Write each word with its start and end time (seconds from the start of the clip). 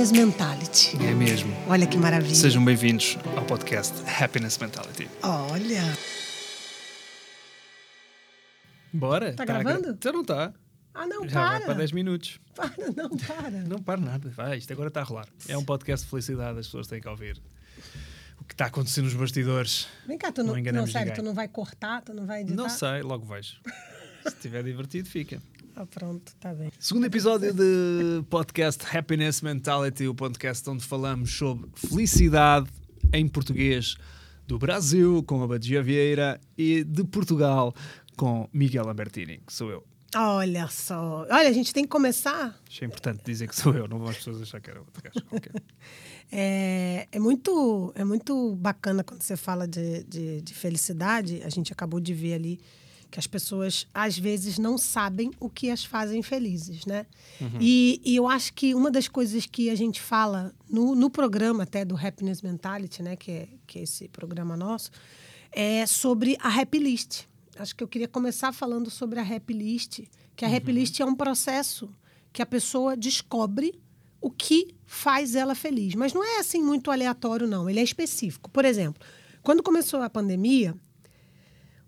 Happiness 0.00 0.12
Mentality. 0.12 0.96
É 1.04 1.12
mesmo. 1.12 1.54
Olha 1.68 1.86
que 1.86 1.98
maravilha. 1.98 2.34
Sejam 2.34 2.64
bem-vindos 2.64 3.18
ao 3.36 3.44
podcast 3.44 3.92
Happiness 4.22 4.56
Mentality. 4.56 5.06
Olha. 5.22 5.82
Bora? 8.90 9.34
Tá 9.34 9.42
a 9.42 9.46
gravando? 9.46 9.82
gra- 9.82 9.90
Então 9.92 10.12
não 10.14 10.22
está. 10.22 10.54
Ah, 10.94 11.06
não, 11.06 11.28
Já 11.28 11.40
vai 11.42 11.56
para. 11.58 11.66
para 11.66 11.74
10 11.74 11.92
minutos. 11.92 12.40
Para, 12.54 12.72
não, 12.96 13.10
para. 13.10 13.50
Não 13.68 13.78
para 13.82 14.00
nada. 14.00 14.30
Vai, 14.30 14.56
isto 14.56 14.72
agora 14.72 14.88
está 14.88 15.02
a 15.02 15.04
rolar. 15.04 15.26
É 15.46 15.58
um 15.58 15.64
podcast 15.66 16.06
de 16.06 16.10
felicidade, 16.10 16.58
as 16.58 16.64
pessoas 16.66 16.86
têm 16.86 16.98
que 17.02 17.08
ouvir. 17.08 17.38
O 18.40 18.44
que 18.46 18.54
está 18.54 18.64
acontecendo 18.66 19.04
nos 19.04 19.12
bastidores. 19.14 19.86
Vem 20.06 20.16
cá, 20.16 20.32
tu 20.32 20.42
não, 20.42 20.54
Não 20.56 20.62
não, 20.72 20.86
sério, 20.86 21.08
ninguém. 21.08 21.14
tu 21.14 21.22
não 21.22 21.34
vai 21.34 21.46
cortar, 21.46 22.00
tu 22.00 22.14
não 22.14 22.24
vai 22.24 22.40
editar? 22.40 22.56
Não 22.56 22.70
sei, 22.70 23.02
logo 23.02 23.26
vejo. 23.26 23.60
Se 24.22 24.28
estiver 24.28 24.62
divertido, 24.64 25.10
fica. 25.10 25.42
Ah, 25.80 25.86
pronto, 25.86 26.36
tá 26.38 26.52
bem. 26.52 26.70
Segundo 26.78 27.06
episódio 27.06 27.54
de 27.54 28.22
podcast 28.28 28.84
Happiness 28.94 29.40
Mentality, 29.40 30.06
o 30.06 30.14
podcast 30.14 30.68
onde 30.68 30.84
falamos 30.84 31.30
sobre 31.32 31.70
felicidade 31.74 32.68
em 33.14 33.26
português 33.26 33.96
do 34.46 34.58
Brasil, 34.58 35.22
com 35.22 35.42
a 35.42 35.46
Badia 35.46 35.82
Vieira, 35.82 36.38
e 36.58 36.84
de 36.84 37.02
Portugal, 37.04 37.74
com 38.14 38.46
Miguel 38.52 38.84
Lambertini, 38.84 39.38
que 39.38 39.50
sou 39.54 39.70
eu. 39.70 39.82
Olha 40.14 40.68
só. 40.68 41.26
Olha, 41.30 41.48
a 41.48 41.52
gente 41.52 41.72
tem 41.72 41.84
que 41.84 41.90
começar. 41.90 42.60
Achei 42.68 42.86
importante 42.86 43.22
dizer 43.24 43.48
que 43.48 43.56
sou 43.56 43.72
eu, 43.72 43.88
não 43.88 43.98
vão 43.98 44.10
as 44.10 44.18
pessoas 44.18 44.42
achar 44.42 44.60
que 44.60 44.68
era 44.68 44.80
outro 44.80 45.02
gajo 45.02 45.24
qualquer. 45.30 45.52
É, 46.32 47.08
é, 47.10 47.18
muito, 47.18 47.92
é 47.96 48.04
muito 48.04 48.54
bacana 48.54 49.02
quando 49.02 49.20
você 49.20 49.36
fala 49.36 49.66
de, 49.66 50.04
de, 50.04 50.40
de 50.42 50.54
felicidade. 50.54 51.42
A 51.42 51.48
gente 51.48 51.72
acabou 51.72 51.98
de 51.98 52.14
ver 52.14 52.34
ali 52.34 52.60
que 53.10 53.18
as 53.18 53.26
pessoas 53.26 53.86
às 53.92 54.16
vezes 54.16 54.58
não 54.58 54.78
sabem 54.78 55.30
o 55.40 55.50
que 55.50 55.70
as 55.70 55.84
fazem 55.84 56.22
felizes, 56.22 56.86
né? 56.86 57.06
E, 57.60 58.00
e 58.04 58.16
eu 58.16 58.28
acho 58.28 58.52
que 58.52 58.74
uma 58.74 58.90
das 58.90 59.08
coisas 59.08 59.46
que 59.46 59.68
a 59.68 59.74
gente 59.74 60.00
fala 60.00 60.54
no, 60.68 60.94
no 60.94 61.10
programa 61.10 61.64
até 61.64 61.84
do 61.84 61.96
Happiness 61.96 62.40
Mentality, 62.40 63.02
né, 63.02 63.16
que 63.16 63.30
é, 63.30 63.48
que 63.66 63.78
é 63.80 63.82
esse 63.82 64.08
programa 64.08 64.56
nosso, 64.56 64.90
é 65.50 65.84
sobre 65.86 66.36
a 66.40 66.60
Happy 66.60 66.78
List. 66.78 67.24
Acho 67.58 67.74
que 67.74 67.82
eu 67.82 67.88
queria 67.88 68.08
começar 68.08 68.52
falando 68.52 68.88
sobre 68.90 69.18
a 69.18 69.22
Happy 69.22 69.52
List, 69.52 70.00
que 70.36 70.44
a 70.44 70.56
Happy 70.56 70.72
List 70.72 71.00
é 71.00 71.04
um 71.04 71.14
processo 71.14 71.92
que 72.32 72.40
a 72.40 72.46
pessoa 72.46 72.96
descobre 72.96 73.78
o 74.20 74.30
que 74.30 74.74
faz 74.86 75.34
ela 75.34 75.54
feliz. 75.54 75.94
Mas 75.94 76.12
não 76.12 76.24
é 76.24 76.38
assim 76.38 76.62
muito 76.62 76.90
aleatório, 76.90 77.46
não. 77.46 77.68
Ele 77.68 77.80
é 77.80 77.82
específico. 77.82 78.50
Por 78.50 78.64
exemplo, 78.64 79.02
quando 79.42 79.62
começou 79.62 80.00
a 80.02 80.10
pandemia, 80.10 80.76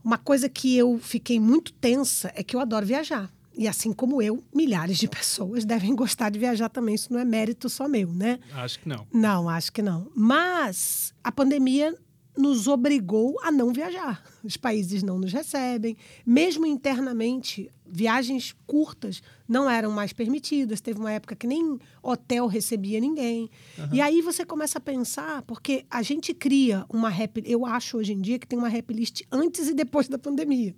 uma 0.04 0.18
coisa 0.18 0.48
que 0.48 0.76
eu 0.76 0.98
fiquei 0.98 1.38
muito 1.38 1.72
tensa 1.72 2.32
é 2.34 2.42
que 2.42 2.56
eu 2.56 2.60
adoro 2.60 2.86
viajar. 2.86 3.30
E 3.56 3.68
assim 3.68 3.92
como 3.92 4.22
eu, 4.22 4.42
milhares 4.54 4.98
de 4.98 5.06
pessoas 5.08 5.64
devem 5.64 5.94
gostar 5.94 6.30
de 6.30 6.38
viajar 6.38 6.68
também. 6.68 6.94
Isso 6.94 7.12
não 7.12 7.20
é 7.20 7.24
mérito 7.24 7.68
só 7.68 7.88
meu, 7.88 8.12
né? 8.12 8.38
Acho 8.54 8.80
que 8.80 8.88
não. 8.88 9.06
Não, 9.12 9.48
acho 9.48 9.72
que 9.72 9.82
não. 9.82 10.10
Mas 10.14 11.14
a 11.22 11.30
pandemia 11.30 11.94
nos 12.36 12.66
obrigou 12.66 13.38
a 13.42 13.52
não 13.52 13.72
viajar. 13.72 14.24
Os 14.42 14.56
países 14.56 15.02
não 15.02 15.18
nos 15.18 15.32
recebem. 15.32 15.96
Mesmo 16.24 16.66
internamente, 16.66 17.70
viagens 17.92 18.56
curtas 18.66 19.22
não 19.46 19.68
eram 19.68 19.92
mais 19.92 20.14
permitidas. 20.14 20.80
Teve 20.80 20.98
uma 20.98 21.12
época 21.12 21.36
que 21.36 21.46
nem 21.46 21.78
hotel 22.02 22.46
recebia 22.46 22.98
ninguém. 22.98 23.50
E 23.92 24.00
aí 24.00 24.22
você 24.22 24.46
começa 24.46 24.78
a 24.78 24.80
pensar, 24.80 25.42
porque 25.42 25.84
a 25.90 26.02
gente 26.02 26.32
cria 26.32 26.86
uma 26.88 27.10
rap. 27.10 27.42
Eu 27.44 27.66
acho 27.66 27.98
hoje 27.98 28.14
em 28.14 28.20
dia 28.20 28.38
que 28.38 28.46
tem 28.46 28.58
uma 28.58 28.68
rap 28.68 28.92
list 28.94 29.22
antes 29.30 29.68
e 29.68 29.74
depois 29.74 30.08
da 30.08 30.18
pandemia. 30.18 30.74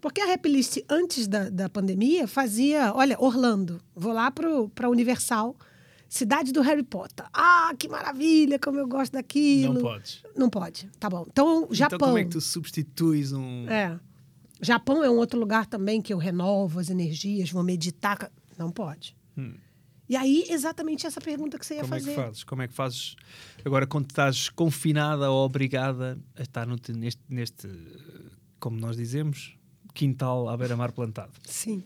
Porque 0.00 0.22
a 0.22 0.24
rap 0.24 0.48
list 0.48 0.78
antes 0.88 1.28
da, 1.28 1.50
da 1.50 1.68
pandemia 1.68 2.26
fazia, 2.26 2.90
olha, 2.94 3.20
Orlando, 3.20 3.78
vou 3.94 4.14
lá 4.14 4.30
para 4.30 4.88
Universal, 4.88 5.54
cidade 6.08 6.52
do 6.52 6.62
Harry 6.62 6.82
Potter. 6.82 7.26
Ah, 7.34 7.74
que 7.78 7.86
maravilha, 7.86 8.58
como 8.58 8.78
eu 8.78 8.88
gosto 8.88 9.12
daquilo. 9.12 9.74
Não 9.74 9.82
podes. 9.82 10.22
Não 10.34 10.48
pode, 10.48 10.88
tá 10.98 11.10
bom. 11.10 11.26
Então, 11.28 11.68
Japão. 11.70 11.96
Então 11.96 12.08
como 12.08 12.18
é 12.18 12.24
que 12.24 12.30
tu 12.30 12.40
substituis 12.40 13.32
um... 13.32 13.68
É. 13.68 14.00
Japão 14.60 15.02
é 15.02 15.10
um 15.10 15.16
outro 15.16 15.38
lugar 15.38 15.66
também 15.66 16.00
que 16.02 16.12
eu 16.12 16.18
renovo 16.18 16.78
as 16.78 16.90
energias, 16.90 17.50
vou 17.50 17.62
meditar. 17.62 18.30
Não 18.58 18.70
pode. 18.70 19.16
E 20.08 20.16
aí, 20.16 20.44
exatamente 20.50 21.06
essa 21.06 21.20
pergunta 21.20 21.58
que 21.58 21.64
você 21.64 21.76
ia 21.76 21.82
Como 21.82 21.94
é 21.94 21.98
fazer. 22.00 22.10
que 22.10 22.16
fazes? 22.16 22.44
Como 22.44 22.62
é 22.62 22.68
que 22.68 22.74
fazes 22.74 23.14
agora 23.64 23.86
quando 23.86 24.10
estás 24.10 24.48
confinada 24.48 25.30
ou 25.30 25.44
obrigada 25.46 26.18
a 26.36 26.42
estar 26.42 26.66
no 26.66 26.76
te- 26.78 26.92
neste, 26.92 27.22
neste, 27.28 27.68
como 28.58 28.76
nós 28.78 28.96
dizemos, 28.96 29.56
quintal 29.94 30.48
à 30.48 30.56
beira-mar 30.56 30.90
plantado? 30.92 31.32
Sim. 31.44 31.82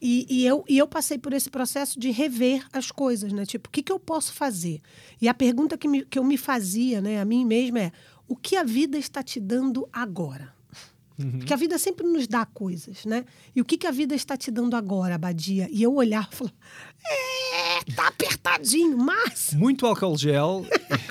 E, 0.00 0.26
e 0.30 0.46
eu, 0.46 0.62
e 0.68 0.78
eu 0.78 0.86
passei 0.86 1.18
por 1.18 1.32
esse 1.32 1.50
processo 1.50 1.98
de 1.98 2.10
rever 2.12 2.64
as 2.72 2.92
coisas, 2.92 3.32
né? 3.32 3.44
Tipo, 3.44 3.68
o 3.68 3.72
que, 3.72 3.82
que 3.82 3.90
eu 3.90 3.98
posso 3.98 4.32
fazer? 4.32 4.80
E 5.20 5.26
a 5.26 5.34
pergunta 5.34 5.76
que, 5.76 5.88
me- 5.88 6.04
que 6.04 6.18
eu 6.18 6.22
me 6.24 6.36
fazia, 6.36 7.00
né, 7.00 7.18
a 7.20 7.24
mim 7.24 7.44
mesma 7.44 7.80
é: 7.80 7.92
o 8.28 8.36
que 8.36 8.56
a 8.56 8.62
vida 8.62 8.96
está 8.98 9.22
te 9.22 9.40
dando 9.40 9.88
agora? 9.92 10.54
Porque 11.18 11.52
a 11.52 11.56
vida 11.56 11.76
sempre 11.78 12.06
nos 12.06 12.28
dá 12.28 12.46
coisas, 12.46 13.04
né? 13.04 13.24
E 13.54 13.60
o 13.60 13.64
que, 13.64 13.76
que 13.76 13.86
a 13.88 13.90
vida 13.90 14.14
está 14.14 14.36
te 14.36 14.52
dando 14.52 14.76
agora, 14.76 15.16
Abadia? 15.16 15.68
E 15.70 15.82
eu 15.82 15.92
olhar 15.94 16.28
e 16.32 16.36
falar: 16.36 16.52
é, 17.04 17.92
tá 17.92 18.06
apertadinho, 18.06 18.96
mas. 18.96 19.52
Muito 19.58 19.84
álcool 19.84 20.16
gel, 20.16 20.64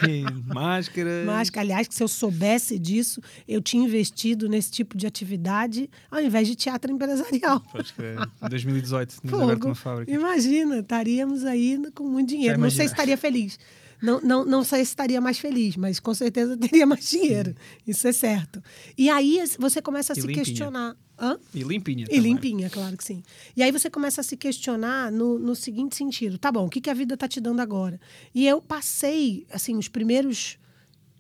máscara. 0.48 1.26
Que, 1.52 1.60
aliás, 1.60 1.88
que 1.90 1.96
se 1.96 2.02
eu 2.02 2.08
soubesse 2.08 2.80
disso, 2.80 3.22
eu 3.46 3.62
tinha 3.62 3.84
investido 3.84 4.48
nesse 4.48 4.72
tipo 4.72 4.98
de 4.98 5.06
atividade 5.06 5.90
ao 6.10 6.22
invés 6.22 6.48
de 6.48 6.56
teatro 6.56 6.90
empresarial. 6.90 7.62
Pois 7.70 7.92
que 7.92 8.02
em 8.02 8.50
2018 8.50 9.22
tínhamos 9.22 9.44
aberto 9.44 9.66
uma 9.66 9.76
fábrica. 9.76 10.12
Imagina, 10.12 10.80
estaríamos 10.80 11.44
aí 11.44 11.78
com 11.94 12.06
muito 12.06 12.30
dinheiro. 12.30 12.58
Não 12.58 12.70
sei 12.70 12.88
se 12.88 12.94
estaria 12.94 13.18
feliz. 13.18 13.60
Não, 14.02 14.22
não, 14.22 14.46
não 14.46 14.64
sei 14.64 14.86
se 14.86 14.92
estaria 14.92 15.20
mais 15.20 15.40
feliz, 15.40 15.76
mas 15.76 16.00
com 16.00 16.14
certeza 16.14 16.56
teria 16.58 16.86
mais 16.86 17.10
dinheiro. 17.10 17.56
Isso 17.86 18.08
é 18.08 18.12
certo. 18.12 18.62
E 18.98 19.10
aí 19.10 19.42
você 19.58 19.82
começa 19.82 20.14
a 20.14 20.16
E 20.18 20.22
se 20.22 20.28
limpinha. 20.28 20.46
questionar. 20.46 20.96
Hã? 21.20 21.40
E 21.54 21.64
limpinha 21.64 22.04
E 22.04 22.08
também. 22.08 22.22
limpinha, 22.22 22.70
claro 22.70 22.96
que 22.96 23.04
sim. 23.04 23.24
E 23.56 23.64
aí 23.64 23.72
você 23.72 23.90
começa 23.90 24.22
a 24.22 24.24
se 24.24 24.38
questionar 24.38 25.12
no, 25.12 25.40
no 25.40 25.56
seguinte 25.56 25.96
sentido: 25.96 26.38
tá 26.38 26.52
bom, 26.52 26.68
o 26.68 26.70
que, 26.70 26.80
que 26.80 26.90
a 26.92 26.94
vida 26.94 27.16
está 27.16 27.28
te 27.28 27.42
dando 27.42 27.60
agora? 27.60 28.00
E 28.36 28.46
eu 28.48 28.62
passei, 28.62 29.48
assim, 29.52 29.76
os 29.78 29.88
primeiros 29.88 30.60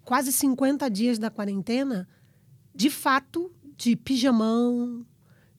quase 0.06 0.32
50 0.32 0.88
dias 0.90 1.18
da 1.18 1.32
quarentena, 1.32 2.08
de 2.76 2.90
fato, 2.92 3.52
de 3.76 3.96
pijamão, 3.96 5.04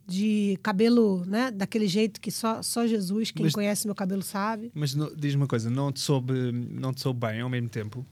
de 0.08 0.58
cabelo, 0.62 1.22
né? 1.26 1.50
Daquele 1.50 1.86
jeito 1.86 2.18
que 2.20 2.30
só, 2.30 2.62
só 2.62 2.86
Jesus, 2.86 3.30
quem 3.30 3.44
Mas- 3.44 3.52
conhece 3.52 3.86
meu 3.86 3.94
cabelo 3.94 4.22
sabe. 4.22 4.70
Mas 4.74 4.94
não- 4.94 5.14
diz 5.14 5.34
uma 5.34 5.46
coisa, 5.46 5.68
não 5.68 5.92
te, 5.92 6.00
soube, 6.00 6.32
não 6.50 6.94
te 6.94 7.02
soube 7.02 7.20
bem 7.26 7.40
ao 7.42 7.48
mesmo 7.50 7.68
tempo? 7.68 8.06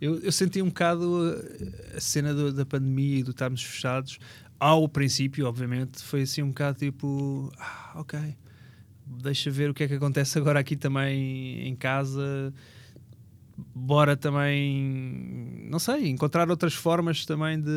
Eu, 0.00 0.18
eu 0.20 0.32
senti 0.32 0.62
um 0.62 0.68
bocado 0.68 1.02
uh, 1.04 1.96
a 1.96 2.00
cena 2.00 2.32
do- 2.34 2.52
da 2.52 2.64
pandemia 2.64 3.18
e 3.18 3.22
do 3.22 3.30
estarmos 3.32 3.62
fechados. 3.62 4.18
Ao 4.58 4.88
princípio, 4.88 5.46
obviamente, 5.46 6.02
foi 6.02 6.22
assim 6.22 6.42
um 6.42 6.48
bocado 6.48 6.78
tipo, 6.78 7.52
ah, 7.58 7.92
ok, 7.96 8.18
deixa 9.06 9.50
ver 9.50 9.68
o 9.70 9.74
que 9.74 9.84
é 9.84 9.88
que 9.88 9.94
acontece 9.94 10.38
agora 10.38 10.58
aqui 10.60 10.76
também 10.76 11.68
em 11.68 11.76
casa. 11.76 12.52
Bora 13.56 14.16
também, 14.16 15.66
não 15.70 15.78
sei, 15.78 16.08
encontrar 16.08 16.50
outras 16.50 16.74
formas 16.74 17.24
também 17.24 17.60
de, 17.60 17.70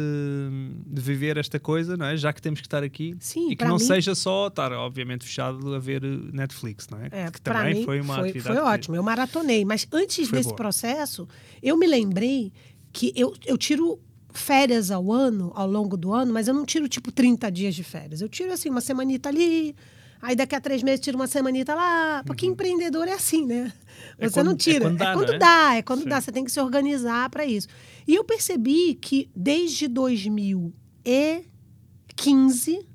de 0.86 1.02
viver 1.02 1.38
esta 1.38 1.60
coisa, 1.60 1.96
não 1.96 2.06
é? 2.08 2.18
Já 2.18 2.34
que 2.34 2.42
temos 2.42 2.60
que 2.62 2.66
estar 2.68 2.84
aqui. 2.84 3.16
Sim, 3.20 3.52
e 3.52 3.56
que 3.56 3.64
não 3.64 3.74
mim- 3.78 3.84
seja 3.84 4.16
só 4.16 4.48
estar, 4.48 4.72
obviamente, 4.72 5.24
fechado 5.26 5.76
a 5.76 5.80
ver 5.80 6.04
uh, 6.04 6.30
Netflix, 6.34 6.88
não 6.90 7.00
é? 7.00 7.10
É, 7.12 7.32
que 7.32 7.40
também 7.42 7.84
foi 7.84 8.02
uma 8.02 8.16
foi, 8.16 8.30
atividade. 8.30 8.56
foi 8.56 8.66
que- 8.66 8.72
ótimo. 8.72 8.96
Eu 8.96 9.04
maratonei. 9.04 9.64
Mas 9.66 9.88
antes 9.92 10.28
Foi 10.28 10.38
desse 10.40 10.50
boa. 10.50 10.56
processo, 10.56 11.28
eu 11.62 11.78
me 11.78 11.86
lembrei 11.86 12.52
que 12.92 13.14
eu, 13.16 13.34
eu 13.46 13.58
tiro 13.58 14.00
férias 14.34 14.90
ao 14.92 15.12
ano, 15.12 15.52
ao 15.56 15.70
longo 15.70 15.96
do 15.98 16.14
ano, 16.14 16.34
mas 16.34 16.48
eu 16.48 16.54
não 16.54 16.66
tiro 16.66 16.88
tipo 16.88 17.12
30 17.12 17.52
dias 17.52 17.76
de 17.76 17.84
férias. 17.84 18.22
Eu 18.22 18.30
tiro 18.30 18.52
assim, 18.52 18.70
uma 18.70 18.82
semanita 18.82 19.30
ali. 19.30 19.76
Aí 20.22 20.36
daqui 20.36 20.56
a 20.56 20.62
três 20.62 20.84
meses 20.84 21.00
tiro 21.00 21.18
uma 21.18 21.28
semanita 21.28 21.74
lá. 21.76 22.24
Porque 22.26 22.46
empreendedor 22.46 23.08
é 23.08 23.14
assim, 23.14 23.46
né? 23.46 23.64
Uhum. 23.64 23.72
É 24.20 24.30
Você 24.30 24.44
não 24.44 24.52
quando- 24.54 24.60
é 24.60 24.64
tira. 24.64 24.86
quando 24.86 24.98
dá, 24.98 25.10
é 25.10 25.14
quando 25.14 25.28
não 25.30 25.36
é? 25.36 25.40
dá, 25.40 25.76
é 25.76 25.82
quando 25.82 26.06
dá. 26.06 26.22
Você 26.22 26.32
tem 26.32 26.44
que 26.44 26.52
se 26.52 26.60
organizar 26.60 27.30
para 27.30 27.46
isso. 27.46 27.68
E 28.08 28.16
eu 28.16 28.24
percebi 28.24 28.96
que 28.96 29.30
desde 29.36 29.88
2015, 29.88 32.88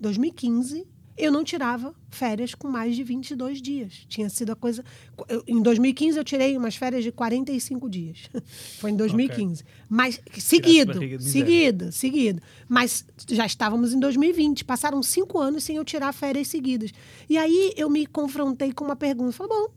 2015, 0.00 0.86
eu 1.18 1.30
não 1.32 1.42
tirava 1.44 1.94
férias 2.10 2.54
com 2.54 2.68
mais 2.68 2.94
de 2.96 3.02
22 3.02 3.60
dias. 3.60 4.06
Tinha 4.08 4.28
sido 4.30 4.52
a 4.52 4.56
coisa. 4.56 4.84
eu- 5.28 5.42
em 5.46 5.60
2015, 5.60 6.16
eu 6.18 6.24
tirei 6.24 6.56
umas 6.56 6.76
férias 6.76 7.02
de 7.04 7.10
45 7.12 7.88
dias. 7.90 8.30
Foi 8.80 8.90
em 8.90 8.96
2015. 8.96 9.64
Mas 9.88 10.20
seguido, 10.38 10.92
seguido, 11.30 11.92
seguido. 11.92 12.42
Mas 12.68 13.04
já 13.28 13.44
estávamos 13.44 13.92
em 13.92 14.00
2020. 14.00 14.64
Passaram 14.64 15.02
cinco 15.02 15.38
anos 15.38 15.64
sem 15.64 15.76
eu 15.76 15.84
tirar 15.84 16.12
férias 16.12 16.48
seguidas. 16.48 16.90
E 17.28 17.36
aí 17.36 17.72
eu 17.76 17.90
me 17.90 18.06
confrontei 18.06 18.72
com 18.72 18.84
uma 18.84 18.96
pergunta. 18.96 19.32
Falei, 19.32 19.52
bom, 19.56 19.68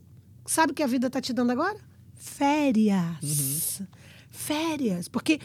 sabe 0.46 0.72
o 0.72 0.74
que 0.74 0.82
a 0.82 0.86
vida 0.86 1.08
está 1.08 1.20
te 1.20 1.32
dando 1.32 1.50
agora? 1.50 1.76
Férias. 2.14 3.82
férias. 4.30 5.08
Porque, 5.08 5.38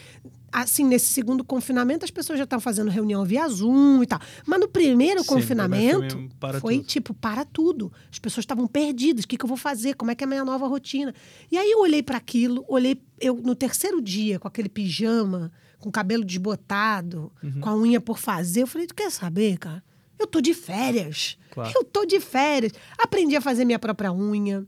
assim, 0.52 0.84
nesse 0.84 1.06
segundo 1.06 1.44
confinamento, 1.44 2.04
as 2.04 2.10
pessoas 2.10 2.38
já 2.38 2.44
estão 2.44 2.58
fazendo 2.60 2.90
reunião 2.90 3.24
via 3.24 3.46
Zoom 3.48 4.02
e 4.02 4.06
tal. 4.06 4.20
Mas 4.46 4.60
no 4.60 4.68
primeiro 4.68 5.20
Sim, 5.22 5.26
confinamento, 5.26 6.28
foi 6.60 6.76
tudo. 6.78 6.86
tipo, 6.86 7.14
para 7.14 7.44
tudo. 7.44 7.92
As 8.10 8.18
pessoas 8.18 8.42
estavam 8.44 8.66
perdidas. 8.66 9.24
O 9.24 9.28
que, 9.28 9.36
que 9.36 9.44
eu 9.44 9.48
vou 9.48 9.56
fazer? 9.56 9.94
Como 9.94 10.10
é 10.10 10.14
que 10.14 10.24
é 10.24 10.26
a 10.26 10.28
minha 10.28 10.44
nova 10.44 10.66
rotina? 10.66 11.14
E 11.50 11.56
aí 11.58 11.70
eu 11.70 11.80
olhei 11.80 12.02
para 12.02 12.16
aquilo, 12.16 12.64
olhei 12.68 13.00
eu 13.20 13.34
no 13.36 13.54
terceiro 13.54 14.00
dia, 14.00 14.38
com 14.38 14.48
aquele 14.48 14.68
pijama, 14.68 15.50
com 15.78 15.88
o 15.88 15.92
cabelo 15.92 16.24
desbotado, 16.24 17.30
Uhum. 17.42 17.60
com 17.60 17.68
a 17.68 17.76
unha 17.76 18.00
por 18.00 18.18
fazer. 18.18 18.62
Eu 18.62 18.66
falei, 18.66 18.86
tu 18.86 18.94
quer 18.94 19.10
saber, 19.10 19.58
cara? 19.58 19.82
Eu 20.18 20.26
tô 20.26 20.40
de 20.40 20.52
férias. 20.52 21.38
Claro. 21.50 21.72
Eu 21.76 21.84
tô 21.84 22.04
de 22.04 22.18
férias. 22.20 22.72
Aprendi 22.98 23.36
a 23.36 23.40
fazer 23.40 23.64
minha 23.64 23.78
própria 23.78 24.12
unha. 24.12 24.66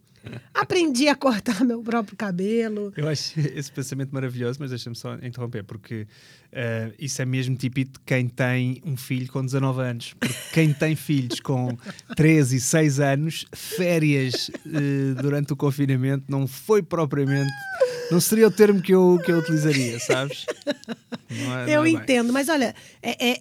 Aprendi 0.52 1.08
a 1.08 1.14
cortar 1.14 1.64
meu 1.64 1.82
próprio 1.82 2.16
cabelo. 2.16 2.92
Eu 2.96 3.08
acho 3.08 3.38
esse 3.40 3.70
pensamento 3.72 4.10
maravilhoso, 4.12 4.58
mas 4.60 4.70
deixa-me 4.70 4.96
só 4.96 5.14
interromper, 5.16 5.64
porque 5.64 6.06
eh, 6.52 6.92
isso 6.98 7.22
é 7.22 7.24
mesmo 7.24 7.56
típico 7.56 7.92
de 7.92 8.00
quem 8.04 8.28
tem 8.28 8.82
um 8.84 8.96
filho 8.96 9.30
com 9.32 9.44
19 9.44 9.80
anos. 9.80 10.14
Porque 10.14 10.34
quem 10.52 10.72
tem 10.72 10.94
filhos 10.94 11.40
com 11.40 11.76
13 12.16 12.56
e 12.56 12.60
6 12.60 13.00
anos, 13.00 13.46
férias 13.54 14.50
eh, 14.66 15.20
durante 15.20 15.52
o 15.52 15.56
confinamento 15.56 16.24
não 16.28 16.46
foi 16.46 16.82
propriamente. 16.82 17.50
Não 18.10 18.20
seria 18.20 18.48
o 18.48 18.50
termo 18.50 18.82
que 18.82 18.92
eu, 18.92 19.20
que 19.24 19.30
eu 19.30 19.38
utilizaria, 19.38 19.98
sabes? 20.00 20.44
É- 21.66 21.76
Eu 21.76 21.84
é 21.84 21.90
entendo, 21.90 22.32
mas 22.32 22.48
olha, 22.48 22.74
é, 23.00 23.30
é, 23.30 23.40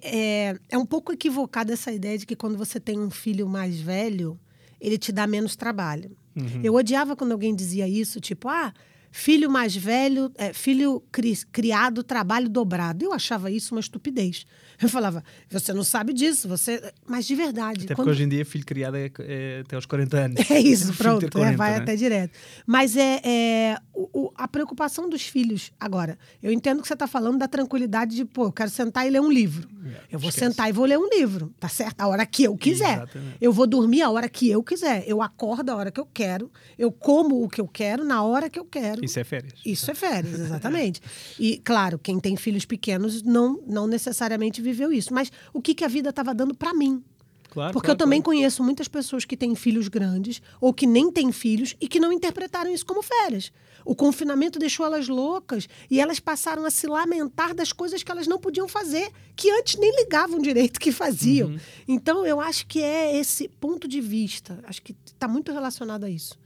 é, 0.52 0.60
é 0.70 0.78
um 0.78 0.86
pouco 0.86 1.12
equivocada 1.12 1.74
essa 1.74 1.92
ideia 1.92 2.18
de 2.18 2.26
que 2.26 2.36
quando 2.36 2.56
você 2.58 2.80
tem 2.80 3.00
um 3.00 3.10
filho 3.10 3.50
mais 3.50 3.80
velho, 3.80 4.40
ele 4.80 4.98
te 4.98 5.12
dá 5.12 5.26
menos 5.26 5.56
trabalho. 5.56 6.16
Uhum. 6.36 6.62
Eu 6.64 6.74
odiava 6.76 7.16
quando 7.16 7.32
alguém 7.32 7.56
dizia 7.56 7.88
isso, 7.88 8.20
tipo, 8.20 8.48
ah, 8.50 8.74
filho 9.12 9.50
mais 9.50 9.76
velho, 9.76 10.32
é, 10.36 10.54
filho 10.54 11.02
cri- 11.12 11.38
criado, 11.52 12.04
trabalho 12.04 12.48
dobrado. 12.50 13.04
Eu 13.06 13.14
achava 13.14 13.50
isso 13.52 13.74
uma 13.76 13.82
estupidez. 13.82 14.46
Eu 14.82 14.88
falava, 14.88 15.24
você 15.50 15.74
não 15.74 15.84
sabe 15.84 16.14
disso, 16.14 16.48
você. 16.48 16.82
Mas 17.06 17.26
de 17.26 17.36
verdade. 17.36 17.80
Até 17.80 17.88
porque 17.88 17.96
quando- 17.96 18.10
hoje 18.10 18.24
em 18.24 18.30
dia, 18.30 18.46
filho 18.46 18.66
criado 18.66 18.96
é, 18.96 19.12
é 19.20 19.60
até 19.66 19.76
aos 19.76 19.86
40 19.86 20.18
anos. 20.18 20.38
É 20.50 20.60
isso, 20.60 20.94
pronto, 20.94 21.26
é, 21.26 21.30
40, 21.30 21.58
vai 21.58 21.72
né? 21.72 21.78
até 21.78 21.96
direto. 21.96 22.32
Mas 22.66 22.96
é, 22.96 23.20
é 23.24 23.78
o- 23.94 24.10
o- 24.28 24.32
a 24.36 24.48
preocupação 24.48 25.10
dos 25.10 25.24
filhos. 25.24 25.72
Agora, 25.80 26.18
eu 26.42 26.52
entendo 26.52 26.82
que 26.82 26.88
você 26.88 26.94
está 26.94 27.08
falando 27.08 27.38
da 27.38 27.48
tranquilidade 27.48 28.16
de, 28.16 28.24
pô, 28.26 28.46
eu 28.46 28.52
quero 28.52 28.70
sentar 28.70 29.06
e 29.06 29.10
ler 29.10 29.20
um 29.22 29.32
livro. 29.32 29.68
eu 30.12 30.18
vou 30.20 30.30
esquece. 30.30 30.48
sentar 30.52 30.70
e 30.70 30.72
vou 30.72 30.86
ler 30.86 30.98
um 30.98 31.10
livro, 31.10 31.54
tá 31.60 31.68
certo? 31.68 32.00
A 32.00 32.08
hora 32.08 32.26
que 32.26 32.44
eu 32.44 32.56
quiser. 32.56 32.98
Exatamente. 32.98 33.38
Eu 33.42 33.52
vou 33.52 33.68
dormir 33.68 34.02
a 34.02 34.10
hora 34.10 34.30
que 34.30 34.50
eu 34.50 34.64
quiser. 34.64 35.04
Eu 35.08 35.22
acordo 35.22 35.72
a 35.72 35.76
hora 35.76 35.92
que 35.92 36.00
eu 36.00 36.06
quero. 36.14 36.50
Eu 36.78 36.92
como 36.92 37.44
o 37.44 37.50
que 37.50 37.60
eu 37.60 37.68
quero 37.68 38.04
na 38.06 38.24
hora 38.24 38.50
que 38.50 38.58
eu 38.60 38.66
quero. 38.66 38.99
Isso 39.06 39.20
é 39.20 39.24
férias. 39.24 39.54
Isso 39.66 39.90
é 39.90 39.94
férias, 39.96 40.40
exatamente. 40.40 41.02
e, 41.40 41.58
claro, 41.60 41.98
quem 42.00 42.20
tem 42.20 42.36
filhos 42.36 42.66
pequenos 42.66 43.22
não, 43.24 43.62
não 43.68 43.88
necessariamente 43.88 44.62
viveu 44.62 44.92
isso. 44.92 45.14
Mas 45.14 45.32
o 45.54 45.62
que, 45.62 45.74
que 45.74 45.84
a 45.84 45.88
vida 45.88 46.10
estava 46.10 46.34
dando 46.34 46.54
para 46.56 46.74
mim? 46.74 47.04
Claro, 47.52 47.74
Porque 47.74 47.88
claro, 47.88 47.96
eu 47.96 47.98
também 47.98 48.22
claro. 48.22 48.38
conheço 48.38 48.64
muitas 48.64 48.88
pessoas 48.88 49.26
que 49.26 49.36
têm 49.36 49.56
filhos 49.56 49.88
grandes 49.88 50.40
ou 50.62 50.72
que 50.72 50.86
nem 50.86 51.12
têm 51.12 51.32
filhos 51.32 51.76
e 51.82 51.88
que 51.88 52.00
não 52.00 52.14
interpretaram 52.14 52.72
isso 52.72 52.86
como 52.86 53.02
férias. 53.02 53.52
O 53.84 53.96
confinamento 53.96 54.60
deixou 54.60 54.86
elas 54.86 55.08
loucas 55.08 55.68
e 55.90 56.00
elas 56.00 56.20
passaram 56.20 56.64
a 56.64 56.70
se 56.70 56.86
lamentar 56.86 57.56
das 57.56 57.74
coisas 57.74 58.04
que 58.04 58.12
elas 58.12 58.28
não 58.28 58.38
podiam 58.38 58.68
fazer, 58.68 59.10
que 59.36 59.50
antes 59.50 59.78
nem 59.80 59.92
ligavam 59.96 60.38
direito 60.40 60.80
que 60.80 60.92
faziam. 60.92 61.50
Uhum. 61.50 61.60
Então, 61.88 62.24
eu 62.24 62.40
acho 62.40 62.68
que 62.68 62.84
é 62.84 63.18
esse 63.18 63.48
ponto 63.48 63.88
de 63.88 64.00
vista. 64.00 64.60
Acho 64.66 64.84
que 64.84 64.96
está 65.08 65.28
muito 65.28 65.52
relacionado 65.52 66.04
a 66.04 66.10
isso. 66.10 66.38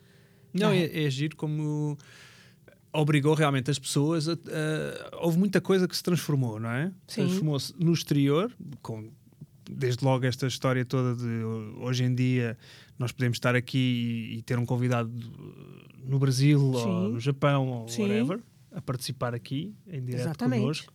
Não, 0.53 0.69
É. 0.71 0.85
é, 0.85 1.03
é 1.03 1.05
agir 1.07 1.35
como 1.35 1.97
obrigou 2.93 3.33
realmente 3.33 3.71
as 3.71 3.79
pessoas 3.79 4.29
a, 4.29 4.33
a- 4.33 5.17
houve 5.25 5.37
muita 5.39 5.59
coisa 5.59 5.87
que 5.87 5.95
se 5.97 6.03
transformou, 6.03 6.59
não 6.59 6.69
é? 6.69 6.91
Transformou-se 7.07 7.73
no 7.77 7.91
exterior, 7.93 8.51
com 8.81 9.09
desde 9.69 10.03
logo 10.05 10.25
esta 10.25 10.45
história 10.45 10.83
toda 10.85 11.15
de 11.15 11.43
hoje 11.77 12.03
em 12.03 12.13
dia 12.13 12.57
nós 12.99 13.11
podemos 13.11 13.37
estar 13.37 13.55
aqui 13.55 14.29
e, 14.33 14.37
e 14.37 14.41
ter 14.43 14.59
um 14.59 14.65
convidado 14.65 15.11
no 16.05 16.19
Brasil 16.19 16.61
ou 16.61 16.79
Sim. 16.83 17.13
no 17.13 17.19
Japão 17.19 17.67
ou 17.69 17.87
Sim. 17.87 18.03
whatever 18.03 18.39
a 18.71 18.81
participar 18.81 19.33
aqui 19.33 19.73
em 19.87 20.03
direto 20.03 20.21
Exatamente. 20.21 20.61
connosco. 20.61 20.93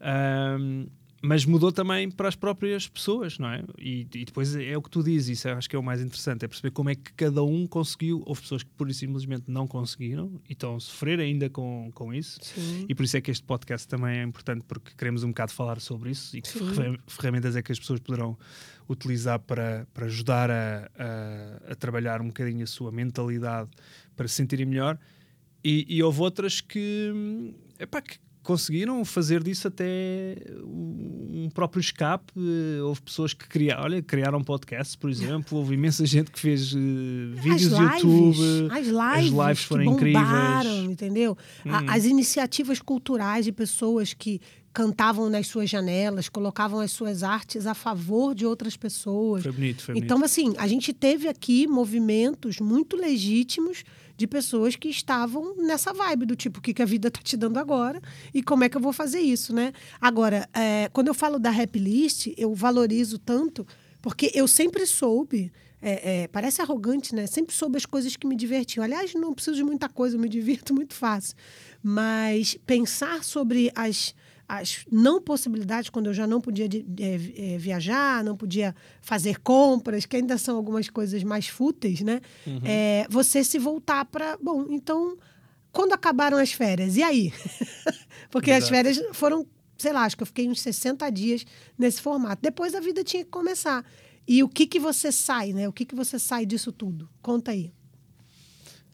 Ahm, 0.00 0.86
mas 1.26 1.46
mudou 1.46 1.72
também 1.72 2.10
para 2.10 2.28
as 2.28 2.36
próprias 2.36 2.86
pessoas, 2.86 3.38
não 3.38 3.48
é? 3.48 3.64
E, 3.78 4.06
e 4.14 4.24
depois 4.26 4.54
é 4.54 4.76
o 4.76 4.82
que 4.82 4.90
tu 4.90 5.02
dizes, 5.02 5.38
isso 5.38 5.48
acho 5.48 5.68
que 5.70 5.74
é 5.74 5.78
o 5.78 5.82
mais 5.82 6.02
interessante, 6.02 6.44
é 6.44 6.48
perceber 6.48 6.70
como 6.70 6.90
é 6.90 6.94
que 6.94 7.12
cada 7.14 7.42
um 7.42 7.66
conseguiu. 7.66 8.22
Houve 8.26 8.42
pessoas 8.42 8.62
que 8.62 8.70
pura 8.70 8.90
e 8.90 8.94
simplesmente 8.94 9.44
não 9.48 9.66
conseguiram 9.66 10.38
e 10.48 10.52
estão 10.52 10.76
a 10.76 10.80
sofrer 10.80 11.18
ainda 11.20 11.48
com, 11.48 11.90
com 11.94 12.12
isso. 12.12 12.38
Sim. 12.42 12.84
E 12.88 12.94
por 12.94 13.04
isso 13.04 13.16
é 13.16 13.20
que 13.22 13.30
este 13.30 13.42
podcast 13.42 13.88
também 13.88 14.18
é 14.18 14.22
importante, 14.22 14.64
porque 14.68 14.92
queremos 14.96 15.24
um 15.24 15.28
bocado 15.28 15.52
falar 15.52 15.80
sobre 15.80 16.10
isso 16.10 16.36
e 16.36 16.42
que 16.42 16.48
Sim. 16.48 16.74
ferra- 16.74 16.98
ferramentas 17.06 17.56
é 17.56 17.62
que 17.62 17.72
as 17.72 17.78
pessoas 17.78 18.00
poderão 18.00 18.36
utilizar 18.86 19.38
para, 19.38 19.86
para 19.94 20.04
ajudar 20.04 20.50
a, 20.50 20.90
a, 20.98 21.72
a 21.72 21.74
trabalhar 21.74 22.20
um 22.20 22.26
bocadinho 22.26 22.62
a 22.64 22.66
sua 22.66 22.92
mentalidade 22.92 23.70
para 24.14 24.28
se 24.28 24.34
sentirem 24.34 24.66
melhor. 24.66 24.98
E, 25.64 25.86
e 25.88 26.02
houve 26.02 26.20
outras 26.20 26.60
que, 26.60 27.10
hum, 27.14 27.54
epá, 27.80 28.02
que 28.02 28.18
conseguiram 28.44 29.04
fazer 29.04 29.42
disso 29.42 29.66
até 29.66 30.36
um 30.62 31.48
próprio 31.52 31.80
escape. 31.80 32.32
Houve 32.82 33.02
pessoas 33.02 33.34
que 33.34 33.48
criaram, 33.48 33.82
olha, 33.84 34.02
criaram 34.02 34.42
podcasts, 34.44 34.94
por 34.94 35.10
exemplo. 35.10 35.58
Houve 35.58 35.74
imensa 35.74 36.06
gente 36.06 36.30
que 36.30 36.38
fez 36.38 36.72
eh, 36.72 37.40
vídeos 37.40 37.72
as 37.72 37.80
lives, 37.80 38.02
YouTube. 38.02 38.72
as 38.72 38.86
lives, 38.86 39.32
lives 39.32 39.60
que 39.60 39.66
foram 39.66 39.84
bombaram, 39.84 40.70
incríveis. 40.70 40.90
entendeu? 40.90 41.36
Hum. 41.66 41.70
as 41.88 42.04
iniciativas 42.04 42.80
culturais 42.80 43.44
de 43.44 43.52
pessoas 43.52 44.12
que 44.14 44.40
cantavam 44.74 45.30
nas 45.30 45.46
suas 45.46 45.70
janelas, 45.70 46.28
colocavam 46.28 46.80
as 46.80 46.90
suas 46.90 47.22
artes 47.22 47.64
a 47.64 47.74
favor 47.74 48.34
de 48.34 48.44
outras 48.44 48.76
pessoas. 48.76 49.44
Foi 49.44 49.52
bonito, 49.52 49.84
foi 49.84 49.94
bonito. 49.94 50.04
Então, 50.04 50.24
assim, 50.24 50.52
a 50.58 50.66
gente 50.66 50.92
teve 50.92 51.28
aqui 51.28 51.68
movimentos 51.68 52.58
muito 52.58 52.96
legítimos 52.96 53.84
de 54.16 54.26
pessoas 54.26 54.74
que 54.74 54.88
estavam 54.88 55.56
nessa 55.56 55.92
vibe 55.92 56.26
do 56.26 56.34
tipo, 56.34 56.58
o 56.58 56.62
que, 56.62 56.74
que 56.74 56.82
a 56.82 56.84
vida 56.84 57.08
tá 57.08 57.20
te 57.22 57.36
dando 57.36 57.58
agora 57.58 58.00
e 58.32 58.42
como 58.42 58.64
é 58.64 58.68
que 58.68 58.76
eu 58.76 58.80
vou 58.80 58.92
fazer 58.92 59.20
isso, 59.20 59.54
né? 59.54 59.72
Agora, 60.00 60.48
é, 60.52 60.88
quando 60.92 61.06
eu 61.06 61.14
falo 61.14 61.38
da 61.38 61.50
rap 61.50 61.78
list, 61.78 62.32
eu 62.36 62.52
valorizo 62.52 63.16
tanto 63.18 63.64
porque 64.02 64.30
eu 64.34 64.48
sempre 64.48 64.86
soube, 64.86 65.52
é, 65.80 66.22
é, 66.22 66.28
parece 66.28 66.60
arrogante, 66.60 67.14
né? 67.14 67.26
Sempre 67.26 67.54
soube 67.54 67.76
as 67.76 67.86
coisas 67.86 68.16
que 68.16 68.26
me 68.26 68.34
divertiam. 68.34 68.82
Aliás, 68.82 69.14
não 69.14 69.32
preciso 69.32 69.56
de 69.56 69.64
muita 69.64 69.88
coisa, 69.88 70.16
eu 70.16 70.20
me 70.20 70.28
divirto 70.28 70.74
muito 70.74 70.94
fácil. 70.94 71.36
Mas 71.82 72.58
pensar 72.66 73.22
sobre 73.22 73.70
as 73.74 74.14
as 74.48 74.84
não 74.90 75.20
possibilidades, 75.22 75.88
quando 75.90 76.06
eu 76.06 76.14
já 76.14 76.26
não 76.26 76.40
podia 76.40 76.68
de- 76.68 76.82
vi- 76.86 77.34
eh, 77.36 77.58
viajar, 77.58 78.22
não 78.22 78.36
podia 78.36 78.74
fazer 79.00 79.40
compras, 79.40 80.04
que 80.06 80.16
ainda 80.16 80.36
são 80.38 80.56
algumas 80.56 80.88
coisas 80.88 81.22
mais 81.24 81.48
fúteis, 81.48 82.00
né? 82.02 82.20
É, 82.64 83.06
você 83.08 83.42
se 83.42 83.58
voltar 83.58 84.04
para. 84.04 84.36
Bom, 84.42 84.66
então, 84.70 85.16
quando 85.72 85.92
acabaram 85.92 86.36
as 86.38 86.52
férias? 86.52 86.96
E 86.96 87.02
aí? 87.02 87.32
Porque 88.30 88.50
as 88.50 88.58
Exato. 88.64 88.72
férias 88.74 89.02
foram, 89.12 89.46
sei 89.78 89.92
lá, 89.92 90.04
acho 90.04 90.16
que 90.16 90.22
eu 90.22 90.26
fiquei 90.26 90.48
uns 90.48 90.60
60 90.60 91.08
dias 91.10 91.44
nesse 91.78 92.00
formato. 92.02 92.42
Depois 92.42 92.74
a 92.74 92.80
vida 92.80 93.02
tinha 93.02 93.24
que 93.24 93.30
começar. 93.30 93.84
E 94.26 94.42
o 94.42 94.48
que 94.48 94.66
que 94.66 94.78
você 94.80 95.12
sai, 95.12 95.52
né? 95.52 95.68
O 95.68 95.72
que 95.72 95.84
que 95.84 95.94
você 95.94 96.18
sai 96.18 96.46
disso 96.46 96.72
tudo? 96.72 97.08
Conta 97.22 97.50
aí. 97.50 97.72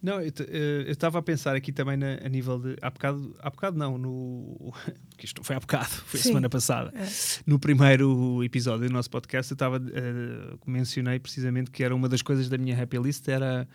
Não, 0.02 0.14
eu 0.20 0.28
eh, 0.48 0.84
eu 0.86 0.92
estava 0.92 1.18
a 1.18 1.22
pensar 1.22 1.54
aqui 1.54 1.72
também 1.72 1.96
na- 1.96 2.18
a 2.24 2.28
nível 2.28 2.58
de. 2.58 2.76
Há 2.80 2.88
bocado, 2.90 3.36
há 3.38 3.50
bocado 3.50 3.76
não, 3.78 3.98
no. 3.98 4.72
Porque 5.10 5.26
isto 5.26 5.38
não 5.38 5.44
foi 5.44 5.56
há 5.56 5.60
bocado, 5.60 5.88
foi 5.90 6.18
Sim. 6.20 6.28
semana 6.28 6.48
passada. 6.48 6.90
É. 6.96 7.06
No 7.46 7.58
primeiro 7.58 8.42
episódio 8.42 8.88
do 8.88 8.92
nosso 8.92 9.10
podcast, 9.10 9.50
eu 9.52 9.54
estava. 9.54 9.76
eh, 9.76 10.56
mencionei 10.66 11.18
precisamente 11.18 11.70
que 11.70 11.84
era 11.84 11.94
uma 11.94 12.08
das 12.08 12.22
coisas 12.22 12.48
da 12.48 12.56
minha 12.56 12.80
happy 12.82 12.98
list 12.98 13.28
era 13.28 13.68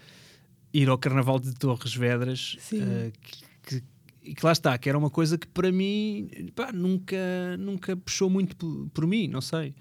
ir 0.73 0.89
ao 0.89 0.97
Carnaval 0.97 1.39
de 1.39 1.53
Torres 1.53 1.93
Vedras. 1.95 2.57
Sim. 2.59 3.11
que, 3.21 3.77
que- 3.77 3.83
e 4.27 4.33
que 4.33 4.43
lá 4.43 4.51
está, 4.53 4.75
que 4.79 4.89
era 4.89 4.97
uma 4.97 5.11
coisa 5.11 5.37
que 5.37 5.45
para 5.45 5.71
mim 5.71 6.27
pá, 6.55 6.71
nunca, 6.73 7.15
nunca 7.59 7.95
puxou 7.95 8.27
muito 8.27 8.55
por, 8.55 8.89
por 8.91 9.05
mim, 9.05 9.27
não 9.27 9.39
sei. 9.41 9.75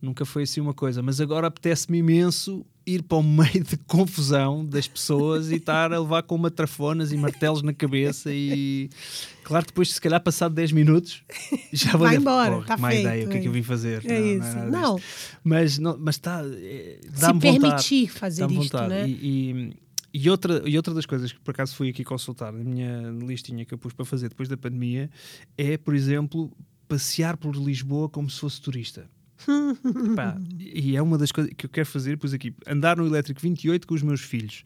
Nunca 0.00 0.24
foi 0.24 0.44
assim 0.44 0.60
uma 0.60 0.72
coisa, 0.74 1.02
mas 1.02 1.20
agora 1.20 1.48
apetece-me 1.48 1.98
imenso 1.98 2.64
ir 2.86 3.02
para 3.02 3.18
o 3.18 3.22
meio 3.22 3.64
de 3.64 3.76
confusão 3.78 4.64
das 4.64 4.86
pessoas 4.88 5.50
e 5.50 5.56
estar 5.56 5.92
a 5.92 5.98
levar 6.00 6.22
com 6.22 6.38
matrafonas 6.38 7.10
e 7.12 7.16
martelos 7.16 7.62
na 7.62 7.74
cabeça 7.74 8.32
e 8.32 8.88
claro 9.44 9.66
depois 9.66 9.92
se 9.92 10.00
calhar 10.00 10.22
passado 10.22 10.54
10 10.54 10.72
minutos 10.72 11.22
já 11.72 11.90
vou 11.92 12.00
Vai 12.02 12.10
dizer, 12.10 12.20
embora, 12.22 12.50
"Porra, 12.52 12.66
tá 12.66 12.76
que 12.76 12.80
má 12.80 12.88
feito, 12.90 13.00
ideia, 13.08 13.26
o 13.26 13.28
que 13.30 13.36
é 13.36 13.40
que 13.40 13.48
eu 13.48 13.52
vim 13.52 13.62
fazer? 13.62 14.02
É 14.06 14.18
Não, 14.20 14.26
isso. 14.26 14.38
Não, 14.40 14.48
é 14.48 14.54
nada 14.54 14.70
Não, 14.70 14.94
disto. 14.96 15.08
mas, 15.44 15.78
não, 15.78 15.98
mas 15.98 16.14
está, 16.14 16.42
é, 16.46 17.00
se 17.12 17.20
dá-me 17.20 17.40
vontade. 17.40 17.58
permitir 17.60 18.08
fazer 18.08 18.50
isto, 18.50 18.54
vontade. 18.62 18.88
né? 18.88 19.08
E, 19.08 19.12
e, 20.14 20.22
e 20.22 20.30
outra, 20.30 20.62
e 20.64 20.76
outra 20.76 20.94
das 20.94 21.04
coisas 21.04 21.30
que 21.32 21.40
por 21.40 21.50
acaso 21.50 21.74
fui 21.74 21.90
aqui 21.90 22.04
consultar 22.04 22.52
na 22.52 22.64
minha 22.64 23.10
listinha 23.26 23.64
que 23.66 23.74
eu 23.74 23.78
pus 23.78 23.92
para 23.92 24.04
fazer 24.06 24.28
depois 24.30 24.48
da 24.48 24.56
pandemia 24.56 25.10
é, 25.58 25.76
por 25.76 25.94
exemplo, 25.94 26.50
passear 26.86 27.36
por 27.36 27.54
Lisboa 27.54 28.08
como 28.08 28.30
se 28.30 28.38
fosse 28.40 28.60
turista. 28.62 29.10
Pá, 30.16 30.36
e 30.58 30.96
é 30.96 31.02
uma 31.02 31.16
das 31.16 31.30
coisas 31.32 31.52
que 31.56 31.66
eu 31.66 31.70
quero 31.70 31.86
fazer, 31.86 32.18
pus 32.18 32.32
aqui, 32.32 32.54
andar 32.66 32.96
no 32.96 33.06
elétrico 33.06 33.40
28 33.40 33.86
com 33.86 33.94
os 33.94 34.02
meus 34.02 34.20
filhos. 34.20 34.64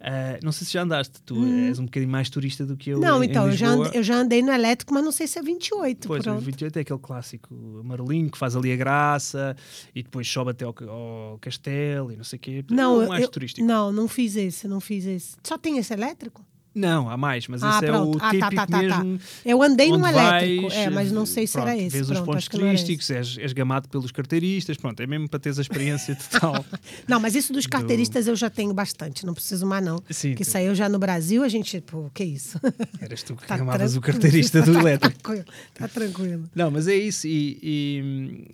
Uh, 0.00 0.40
não 0.42 0.50
sei 0.50 0.66
se 0.66 0.72
já 0.72 0.82
andaste, 0.82 1.20
tu 1.26 1.36
hum. 1.36 1.66
és 1.68 1.78
um 1.78 1.84
bocadinho 1.84 2.10
mais 2.10 2.30
turista 2.30 2.64
do 2.64 2.74
que 2.74 2.88
eu. 2.88 2.98
Não, 2.98 3.22
em, 3.22 3.28
então, 3.28 3.46
em 3.46 3.50
eu, 3.50 3.56
já 3.56 3.68
andei, 3.68 3.90
eu 3.92 4.02
já 4.02 4.16
andei 4.16 4.42
no 4.42 4.50
elétrico, 4.50 4.94
mas 4.94 5.04
não 5.04 5.12
sei 5.12 5.26
se 5.26 5.38
é 5.38 5.42
28. 5.42 6.08
Pois, 6.08 6.22
pronto. 6.22 6.38
o 6.38 6.40
28 6.40 6.78
é 6.78 6.80
aquele 6.80 6.98
clássico 6.98 7.54
amarelinho 7.80 8.30
que 8.30 8.38
faz 8.38 8.56
ali 8.56 8.72
a 8.72 8.76
graça 8.76 9.54
e 9.94 10.02
depois 10.02 10.26
sobe 10.26 10.52
até 10.52 10.64
ao, 10.64 10.74
ao 10.88 11.38
castelo 11.38 12.10
e 12.10 12.16
não 12.16 12.24
sei 12.24 12.38
o 12.38 12.40
quê. 12.40 12.64
Não, 12.70 13.02
é 13.02 13.08
mais 13.08 13.22
eu, 13.24 13.28
turístico. 13.28 13.66
Não, 13.66 13.92
não 13.92 14.08
fiz 14.08 14.36
esse, 14.36 14.66
não 14.66 14.80
fiz 14.80 15.04
esse. 15.04 15.36
Só 15.44 15.58
tem 15.58 15.76
esse 15.76 15.92
elétrico? 15.92 16.42
Não, 16.74 17.10
há 17.10 17.16
mais, 17.16 17.48
mas 17.48 17.62
Ah, 17.64 17.70
esse 17.76 17.86
é 17.86 17.88
o 17.90 17.92
pronto. 17.92 18.16
Ah, 18.18 18.20
tá, 18.20 18.30
típico 18.30 18.54
tá, 18.54 18.66
tá, 18.66 18.88
tá. 18.88 19.04
mesmo. 19.04 19.20
Eu 19.44 19.62
andei 19.62 19.88
no 19.88 19.96
onde 19.98 20.08
elétrico, 20.08 20.62
vais, 20.68 20.74
é, 20.74 20.90
mas 20.90 21.10
não 21.10 21.26
sei 21.26 21.46
se 21.46 21.54
pronto, 21.54 21.68
era 21.68 21.76
esse. 21.76 21.88
Vês 21.90 22.08
os 22.08 22.16
Pronto, 22.18 22.26
pontos 22.26 22.48
era 22.52 22.56
esse. 22.56 22.66
turísticos, 22.84 23.10
és, 23.10 23.38
és 23.38 23.52
gamado 23.52 23.88
pelos 23.88 24.12
carteiristas, 24.12 24.76
pronto, 24.76 25.00
é 25.00 25.06
mesmo 25.06 25.28
para 25.28 25.40
teres 25.40 25.58
a 25.58 25.62
experiência 25.62 26.14
total. 26.30 26.64
Não, 27.08 27.18
mas 27.18 27.34
isso 27.34 27.52
dos 27.52 27.66
carteiristas 27.66 28.26
eu 28.28 28.36
já 28.36 28.48
tenho 28.48 28.72
bastante, 28.72 29.26
não 29.26 29.34
preciso 29.34 29.66
mais 29.66 29.84
não. 29.84 30.00
Sim, 30.10 30.34
que 30.34 30.44
tu- 30.44 30.50
saiu 30.50 30.74
já 30.74 30.88
no 30.88 30.98
Brasil, 30.98 31.42
a 31.42 31.48
gente, 31.48 31.80
pô, 31.80 32.08
que 32.14 32.22
isso? 32.24 32.58
Eras 33.00 33.22
tu 33.22 33.34
que 33.34 33.46
Tá 33.50 33.56
gamavas 33.56 33.96
o 33.96 34.00
carteirista 34.00 34.62
do 34.62 34.72
Tá 34.74 34.80
elétrico. 34.80 35.18
tranquilo, 35.22 35.44
Tá 35.74 35.88
tranquilo. 35.88 36.50
Não, 36.54 36.70
mas 36.70 36.86
é 36.86 36.94
isso, 36.94 37.26
e, 37.26 37.58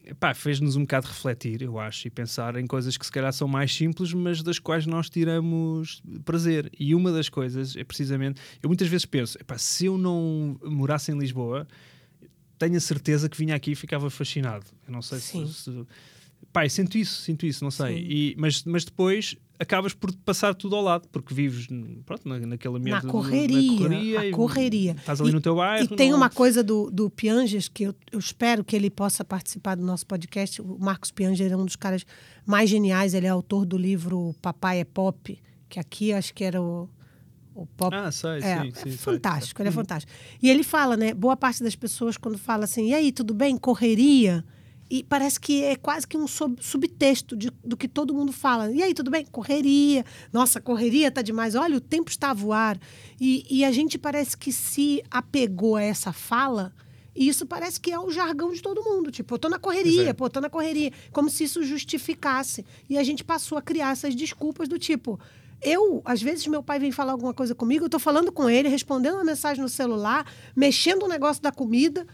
e 0.09 0.15
pá, 0.15 0.33
fez-nos 0.35 0.75
um 0.77 0.81
bocado 0.83 1.07
refletir, 1.09 1.61
eu 1.63 1.79
acho, 1.79 2.07
e 2.09 2.11
pensar 2.11 2.57
em 2.57 2.67
coisas 2.67 2.97
que 2.97 3.05
se 3.05 3.13
calhar 3.13 3.33
são 3.33 3.47
mais 3.49 3.75
simples, 3.75 4.13
mas 4.15 4.43
das 4.43 4.59
quais 4.59 4.87
nós 4.87 5.11
tiramos 5.11 6.03
prazer. 6.25 6.71
E 6.79 6.95
uma 6.95 7.13
das 7.13 7.29
coisas 7.29 7.77
é 7.77 7.85
precisamente, 7.85 8.07
eu 8.63 8.69
muitas 8.69 8.89
vezes 8.89 9.07
penso, 9.07 9.39
se 9.59 9.87
eu 9.87 9.97
não 9.99 10.59
morasse 10.65 11.11
em 11.13 11.19
Lisboa, 11.19 11.67
tenho 12.59 12.77
a 12.77 12.81
certeza 12.81 13.29
que 13.29 13.37
vinha 13.37 13.55
aqui 13.55 13.73
e 13.73 13.75
ficava 13.75 14.09
fascinado. 14.11 14.67
Eu 14.87 14.93
não 14.93 15.03
sei 15.03 15.19
Sim. 15.19 15.47
se. 15.47 15.65
se 15.65 15.87
pá, 16.53 16.67
sinto 16.69 16.97
isso, 16.97 17.23
sinto 17.23 17.45
isso, 17.47 17.63
não 17.63 17.71
sei. 17.71 17.99
E, 17.99 18.35
mas, 18.39 18.65
mas 18.65 18.85
depois 18.85 19.37
acabas 19.59 19.95
por 19.95 20.15
passar 20.17 20.55
tudo 20.55 20.77
ao 20.77 20.83
lado, 20.83 21.09
porque 21.09 21.33
vives 21.35 21.67
pronto, 22.05 22.29
na, 22.29 22.39
naquele 22.41 22.77
ambiente. 22.77 23.05
Na 23.07 23.11
correria, 23.13 23.73
na 23.73 23.79
correria 23.79 24.21
a 24.21 24.27
e 24.27 24.31
correria. 24.31 24.93
Estás 24.93 25.21
ali 25.21 25.31
E- 25.31 25.33
no 25.33 25.41
teu 25.41 25.57
bairro. 25.57 25.85
E 25.85 25.97
tem 25.97 26.11
não- 26.11 26.17
uma 26.19 26.29
coisa 26.31 26.63
do, 26.63 26.91
do 26.91 27.09
Pianges 27.11 27.69
que 27.69 27.85
eu, 27.85 27.95
eu 28.13 28.19
espero 28.19 28.63
que 28.65 28.75
ele 28.77 28.91
possa 28.91 29.25
participar 29.25 29.75
do 29.75 29.83
nosso 29.85 30.07
podcast. 30.07 30.61
O 30.63 30.79
Marcos 30.79 31.11
Pianger 31.11 31.53
é 31.53 31.57
um 31.57 31.65
dos 31.65 31.77
caras 31.77 32.05
mais 32.45 32.69
geniais. 32.71 33.15
Ele 33.15 33.27
é 33.27 33.31
autor 33.31 33.65
do 33.67 33.77
livro 33.79 34.35
Papai 34.43 34.81
é 34.81 34.85
Pop, 34.85 35.39
que 35.69 35.79
aqui 35.81 36.13
acho 36.13 36.33
que 36.35 36.45
era 36.45 36.61
o, 36.61 36.89
o 37.63 37.67
Pop. 37.67 37.95
Ah, 37.95 38.11
sei, 38.13 38.39
é, 38.39 38.41
sim, 38.41 38.49
é 38.49 38.63
sim, 38.65 38.73
sei, 38.75 38.93
fantástico, 38.93 39.59
sei. 39.59 39.63
ele 39.65 39.69
é 39.71 39.73
fantástico. 39.73 40.13
E 40.43 40.51
ele 40.51 40.63
fala, 40.63 40.97
né? 40.97 41.15
Boa 41.15 41.37
parte 41.37 41.63
das 41.63 41.75
pessoas, 41.75 42.17
quando 42.17 42.37
fala 42.39 42.65
assim, 42.65 42.89
e 42.91 42.95
aí, 42.95 43.11
tudo 43.13 43.33
bem? 43.35 43.57
Correria? 43.57 44.45
E 44.89 45.03
parece 45.03 45.41
que 45.41 45.65
é 45.65 45.75
quase 45.75 46.07
que 46.07 46.17
um 46.17 46.29
sub- 46.29 46.59
subtexto 46.63 47.37
de- 47.37 47.51
do 47.65 47.77
que 47.77 47.89
todo 47.89 48.15
mundo 48.15 48.31
fala. 48.33 48.71
E 48.71 48.83
aí, 48.83 48.95
tudo 48.95 49.11
bem? 49.11 49.25
Correria. 49.27 50.05
Nossa, 50.33 50.61
correria 50.61 51.11
tá 51.11 51.23
demais. 51.23 51.57
Olha, 51.57 51.77
o 51.77 51.81
tempo 51.81 52.09
está 52.09 52.31
a 52.31 52.35
voar. 52.35 52.79
E, 53.21 53.45
e 53.51 53.65
a 53.65 53.73
gente 53.73 53.99
parece 53.99 54.37
que 54.37 54.53
se 54.53 55.03
apegou 55.11 55.75
a 55.75 55.83
essa 55.83 56.13
fala. 56.13 56.73
E 57.17 57.27
isso 57.27 57.47
parece 57.47 57.81
que 57.81 57.91
é 57.91 57.99
o 57.99 58.11
jargão 58.13 58.53
de 58.53 58.63
todo 58.63 58.85
mundo. 58.85 59.11
Tipo, 59.11 59.35
eu 59.35 59.39
tô 59.41 59.49
na 59.49 59.59
correria, 59.59 60.11
é. 60.11 60.13
pô, 60.13 60.31
tô 60.31 60.41
na 60.41 60.51
correria. 60.51 60.93
Como 61.11 61.29
se 61.31 61.43
isso 61.45 61.65
justificasse. 61.65 62.65
E 62.89 62.97
a 62.97 63.03
gente 63.03 63.25
passou 63.25 63.59
a 63.59 63.63
criar 63.63 63.91
essas 63.91 64.15
desculpas 64.15 64.69
do 64.69 64.79
tipo. 64.79 65.19
Eu, 65.63 66.03
às 66.05 66.23
vezes, 66.23 66.47
meu 66.47 66.63
pai 66.63 66.79
vem 66.79 66.93
falar 66.93 67.13
alguma 67.13 67.33
coisa 67.33 67.55
comigo, 67.55 67.85
eu 67.85 67.89
tô 67.89 67.99
falando 67.99 68.31
com 68.31 68.49
ele, 68.49 68.69
respondendo 68.69 69.15
uma 69.15 69.25
mensagem 69.25 69.63
no 69.63 69.69
celular, 69.69 70.31
mexendo 70.55 71.03
no 71.03 71.09
negócio 71.09 71.43
da 71.43 71.51
comida, 71.51 72.07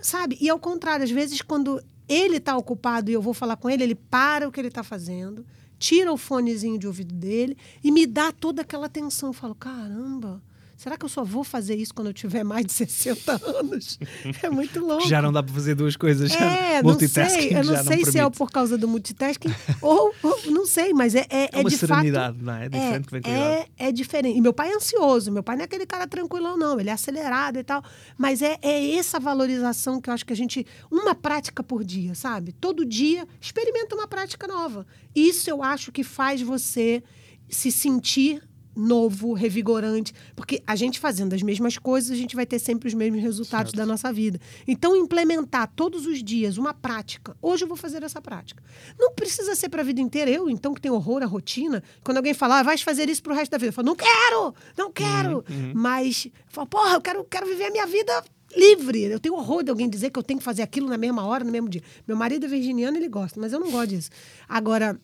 sabe? 0.00 0.36
E 0.40 0.48
ao 0.48 0.58
contrário, 0.58 1.04
às 1.04 1.10
vezes, 1.10 1.40
quando 1.42 1.82
ele 2.08 2.38
tá 2.38 2.56
ocupado 2.56 3.10
e 3.10 3.14
eu 3.14 3.22
vou 3.22 3.34
falar 3.34 3.56
com 3.56 3.68
ele, 3.68 3.82
ele 3.82 3.94
para 3.94 4.46
o 4.46 4.52
que 4.52 4.60
ele 4.60 4.70
tá 4.70 4.82
fazendo, 4.82 5.44
tira 5.78 6.12
o 6.12 6.16
fonezinho 6.16 6.78
de 6.78 6.86
ouvido 6.86 7.14
dele 7.14 7.56
e 7.82 7.90
me 7.90 8.06
dá 8.06 8.32
toda 8.32 8.62
aquela 8.62 8.86
atenção. 8.86 9.30
Eu 9.30 9.32
falo, 9.32 9.54
caramba. 9.54 10.42
Será 10.76 10.96
que 10.98 11.04
eu 11.04 11.08
só 11.08 11.24
vou 11.24 11.42
fazer 11.42 11.74
isso 11.74 11.94
quando 11.94 12.08
eu 12.08 12.12
tiver 12.12 12.44
mais 12.44 12.66
de 12.66 12.72
60 12.72 13.40
anos? 13.44 13.98
É 14.42 14.50
muito 14.50 14.80
louco. 14.80 15.08
Já 15.08 15.22
não 15.22 15.32
dá 15.32 15.42
para 15.42 15.54
fazer 15.54 15.74
duas 15.74 15.96
coisas. 15.96 16.30
É, 16.32 16.82
não 16.82 16.90
multitasking 16.90 17.40
sei. 17.40 17.56
Eu 17.56 17.64
não 17.64 17.84
sei 17.84 18.04
se 18.04 18.18
é 18.18 18.28
por 18.30 18.50
causa 18.50 18.76
do 18.76 18.86
multitasking 18.86 19.48
ou, 19.80 20.12
ou 20.22 20.50
não 20.50 20.66
sei, 20.66 20.92
mas 20.92 21.14
é, 21.14 21.26
é, 21.30 21.48
É 21.52 21.60
uma 21.60 21.70
de 21.70 21.76
serenidade, 21.76 22.36
fato. 22.36 22.44
não 22.44 22.52
é? 22.54 22.66
É 22.66 22.68
diferente 22.98 23.28
idade. 23.28 23.30
é, 23.30 23.68
é 23.78 23.92
diferente. 23.92 24.36
E 24.36 24.40
meu 24.40 24.52
pai 24.52 24.70
é 24.70 24.76
ansioso. 24.76 25.32
Meu 25.32 25.42
pai 25.42 25.56
não 25.56 25.62
é 25.62 25.64
aquele 25.64 25.86
cara 25.86 26.06
tranquilão, 26.06 26.56
não. 26.56 26.78
Ele 26.78 26.90
é 26.90 26.92
acelerado 26.92 27.58
e 27.58 27.64
tal. 27.64 27.82
Mas 28.18 28.42
é, 28.42 28.58
é 28.60 28.96
essa 28.96 29.18
valorização 29.18 30.00
que 30.00 30.10
eu 30.10 30.14
acho 30.14 30.26
que 30.26 30.32
a 30.32 30.36
gente. 30.36 30.66
Uma 30.90 31.14
prática 31.14 31.62
por 31.62 31.82
dia, 31.82 32.14
sabe? 32.14 32.52
Todo 32.52 32.84
dia 32.84 33.26
experimenta 33.40 33.94
uma 33.94 34.06
prática 34.06 34.46
nova. 34.46 34.86
Isso 35.14 35.48
eu 35.48 35.62
acho 35.62 35.90
que 35.90 36.02
faz 36.04 36.42
você 36.42 37.02
se 37.48 37.70
sentir 37.70 38.42
novo, 38.76 39.32
revigorante, 39.32 40.12
porque 40.34 40.62
a 40.66 40.76
gente 40.76 41.00
fazendo 41.00 41.34
as 41.34 41.42
mesmas 41.42 41.78
coisas, 41.78 42.10
a 42.10 42.14
gente 42.14 42.36
vai 42.36 42.44
ter 42.44 42.58
sempre 42.58 42.88
os 42.88 42.94
mesmos 42.94 43.22
resultados 43.22 43.70
Certo. 43.70 43.76
da 43.76 43.86
nossa 43.86 44.12
vida. 44.12 44.38
Então, 44.68 44.94
implementar 44.94 45.72
todos 45.74 46.06
os 46.06 46.22
dias 46.22 46.58
uma 46.58 46.74
prática. 46.74 47.36
Hoje 47.40 47.64
eu 47.64 47.68
vou 47.68 47.76
fazer 47.76 48.02
essa 48.02 48.20
prática. 48.20 48.62
Não 48.98 49.12
precisa 49.12 49.54
ser 49.54 49.68
para 49.70 49.80
a 49.80 49.84
vida 49.84 50.00
inteira. 50.00 50.30
Eu, 50.30 50.50
então, 50.50 50.74
que 50.74 50.80
tenho 50.80 50.94
horror 50.94 51.22
à 51.22 51.26
rotina, 51.26 51.82
quando 52.04 52.18
alguém 52.18 52.34
falar, 52.34 52.60
ah, 52.60 52.62
vai 52.62 52.76
fazer 52.76 53.08
isso 53.08 53.22
pro 53.22 53.34
resto 53.34 53.50
da 53.50 53.58
vida, 53.58 53.68
eu 53.68 53.72
falo, 53.72 53.86
não 53.86 53.96
quero, 53.96 54.54
não 54.76 54.92
quero. 54.92 55.44
Mas, 55.74 56.26
eu 56.26 56.32
falo, 56.48 56.66
porra, 56.66 56.94
eu 56.94 57.00
quero, 57.00 57.24
quero 57.24 57.46
viver 57.46 57.64
a 57.66 57.70
minha 57.70 57.86
vida 57.86 58.22
livre. 58.54 59.02
Eu 59.02 59.18
tenho 59.20 59.34
horror 59.34 59.62
de 59.62 59.70
alguém 59.70 59.88
dizer 59.88 60.10
que 60.10 60.18
eu 60.18 60.22
tenho 60.22 60.38
que 60.38 60.44
fazer 60.44 60.62
aquilo 60.62 60.88
na 60.88 60.98
mesma 60.98 61.24
hora, 61.26 61.44
no 61.44 61.50
mesmo 61.50 61.68
dia. 61.68 61.82
Meu 62.06 62.16
marido 62.16 62.44
é 62.46 62.48
virginiano, 62.48 62.96
ele 62.96 63.08
gosta, 63.08 63.40
mas 63.40 63.52
eu 63.52 63.60
não 63.60 63.70
gosto 63.70 63.88
disso. 63.88 64.10
Agora, 64.48 64.98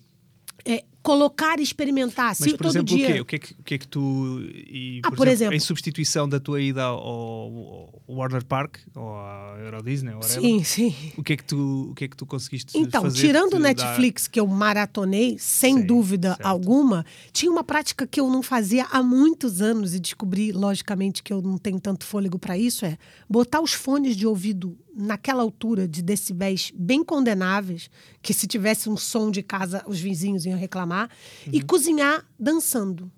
é, 0.64 0.84
colocar 1.02 1.58
e 1.58 1.62
experimentar. 1.62 2.28
Mas, 2.28 2.38
se 2.38 2.50
por 2.56 2.58
todo 2.66 2.70
exemplo, 2.76 2.96
dia... 2.96 3.06
o 3.08 3.12
quê? 3.12 3.20
O 3.20 3.24
que 3.24 3.36
é 3.36 3.38
que, 3.38 3.52
o 3.52 3.62
que, 3.64 3.74
é 3.74 3.78
que 3.78 3.88
tu. 3.88 4.40
E, 4.54 5.00
Ah, 5.04 5.10
por 5.10 5.26
exemplo- 5.28 5.54
Em 5.54 5.60
substituição 5.60 6.28
da 6.28 6.38
tua 6.38 6.60
ida 6.60 6.82
ao, 6.84 6.98
ao 6.98 8.02
Warner 8.08 8.44
Park 8.44 8.76
ou 8.94 9.14
à 9.16 9.56
Euro 9.64 9.82
Disney, 9.82 10.10
ou 10.14 10.20
whatever, 10.20 10.40
Sim, 10.42 10.64
sim. 10.64 10.94
o 11.16 11.22
que 11.22 11.32
é 11.32 11.36
que 11.36 11.44
tu, 11.44 11.88
o 11.90 11.94
que 11.94 12.04
é 12.04 12.08
que 12.08 12.16
tu 12.16 12.24
conseguiste 12.26 12.76
Então, 12.78 13.02
fazer? 13.02 13.20
tirando 13.20 13.50
que 13.50 13.56
o 13.56 13.58
Netflix, 13.58 14.28
que 14.28 14.38
eu 14.38 14.46
maratonei, 14.46 15.36
sem 15.38 15.78
Sim, 15.78 15.86
dúvida 15.86 16.28
certo. 16.34 16.46
alguma, 16.46 17.04
tinha 17.32 17.50
uma 17.50 17.64
prática 17.64 18.06
que 18.06 18.20
eu 18.20 18.28
não 18.30 18.42
fazia 18.42 18.86
há 18.90 19.02
muitos 19.02 19.60
anos 19.60 19.94
e 19.94 20.00
descobri, 20.00 20.52
logicamente, 20.52 21.22
que 21.22 21.32
eu 21.32 21.42
não 21.42 21.58
tenho 21.58 21.80
tanto 21.80 22.04
fôlego 22.04 22.38
para 22.38 22.56
isso, 22.56 22.84
é 22.84 22.96
botar 23.28 23.60
os 23.60 23.72
fones 23.72 24.16
de 24.16 24.26
ouvido 24.26 24.76
naquela 24.94 25.42
altura 25.42 25.88
de 25.88 26.02
decibéis 26.02 26.72
bem 26.74 27.02
condenáveis, 27.04 27.88
que 28.20 28.34
se 28.34 28.46
tivesse 28.46 28.88
um 28.90 28.96
som 28.96 29.30
de 29.30 29.42
casa, 29.42 29.82
os 29.86 29.98
vizinhos 30.00 30.44
iam 30.44 30.58
reclamar, 30.58 31.08
e 31.50 31.58
Uhum. 31.60 31.66
cozinhar 31.66 32.24
dançando. 32.38 33.10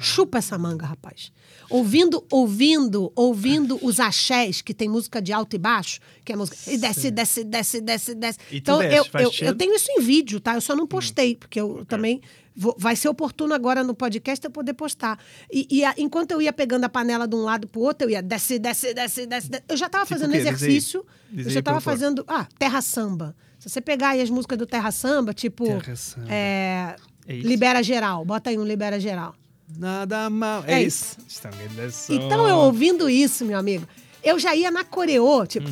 Chupa 0.00 0.38
essa 0.38 0.56
manga, 0.58 0.86
rapaz. 0.86 1.32
Ouvindo, 1.70 2.24
ouvindo, 2.30 3.12
ouvindo 3.14 3.78
os 3.82 4.00
axés, 4.00 4.62
que 4.62 4.72
tem 4.72 4.88
música 4.88 5.20
de 5.20 5.32
alto 5.32 5.54
e 5.54 5.58
baixo, 5.58 6.00
que 6.24 6.32
é 6.32 6.36
música. 6.36 6.56
E 6.70 6.78
desce, 6.78 7.10
desce, 7.10 7.44
desce, 7.44 7.80
desce, 7.80 8.14
desce. 8.14 8.38
E 8.50 8.56
Então, 8.58 8.78
desce, 8.78 8.96
eu, 8.96 9.20
eu, 9.20 9.32
eu 9.48 9.54
tenho 9.54 9.74
isso 9.74 9.90
em 9.90 10.00
vídeo, 10.00 10.40
tá? 10.40 10.54
Eu 10.54 10.60
só 10.60 10.74
não 10.74 10.86
postei, 10.86 11.34
porque 11.36 11.60
eu 11.60 11.84
também. 11.86 12.20
vou- 12.60 12.74
vai 12.78 12.96
ser 12.96 13.08
oportuno 13.08 13.54
agora 13.54 13.84
no 13.84 13.94
podcast 13.94 14.44
eu 14.44 14.50
poder 14.50 14.74
postar. 14.74 15.16
E, 15.52 15.66
e 15.70 15.84
a- 15.84 15.94
enquanto 15.96 16.32
eu 16.32 16.42
ia 16.42 16.52
pegando 16.52 16.84
a 16.84 16.88
panela 16.88 17.26
de 17.28 17.36
um 17.36 17.42
lado 17.44 17.68
pro 17.68 17.80
outro, 17.82 18.06
eu 18.08 18.10
ia 18.10 18.20
desce, 18.22 18.58
desce, 18.58 18.92
desce, 18.94 19.26
desce. 19.26 19.48
desce. 19.50 19.64
Eu 19.68 19.76
já 19.76 19.86
estava 19.86 20.04
Tipo 20.04 20.18
fazendo? 20.18 20.32
Diz 20.32 20.46
aí. 20.46 20.52
exercício, 20.54 21.06
eu 21.36 21.50
já 21.50 21.58
estava 21.60 21.76
pôr. 21.78 21.84
fazendo. 21.84 22.24
Ah, 22.26 22.46
terra 22.58 22.80
samba. 22.80 23.36
Se 23.60 23.68
você 23.68 23.80
pegar 23.80 24.10
aí 24.10 24.20
as 24.20 24.30
músicas 24.30 24.56
do 24.58 24.66
Terra 24.66 24.90
Samba, 24.92 25.34
tipo. 25.34 25.64
Terra 25.66 25.96
Samba. 25.96 26.26
é, 26.30 26.94
É? 27.26 27.32
Libera 27.34 27.82
Geral. 27.82 28.24
Bota 28.24 28.50
aí 28.50 28.56
um 28.58 28.64
Libera 28.64 28.98
Geral. 29.00 29.34
Nada 29.76 30.28
mal. 30.30 30.64
É 30.66 30.74
É, 30.74 30.82
isso. 30.82 31.16
Isto 31.28 31.48
é. 31.48 32.14
Então, 32.14 32.48
eu 32.48 32.56
ouvindo 32.56 33.08
isso, 33.08 33.44
meu 33.44 33.58
amigo, 33.58 33.86
eu 34.22 34.38
já 34.38 34.54
ia 34.54 34.70
na 34.70 34.84
coreô, 34.84 35.46
tipo. 35.46 35.68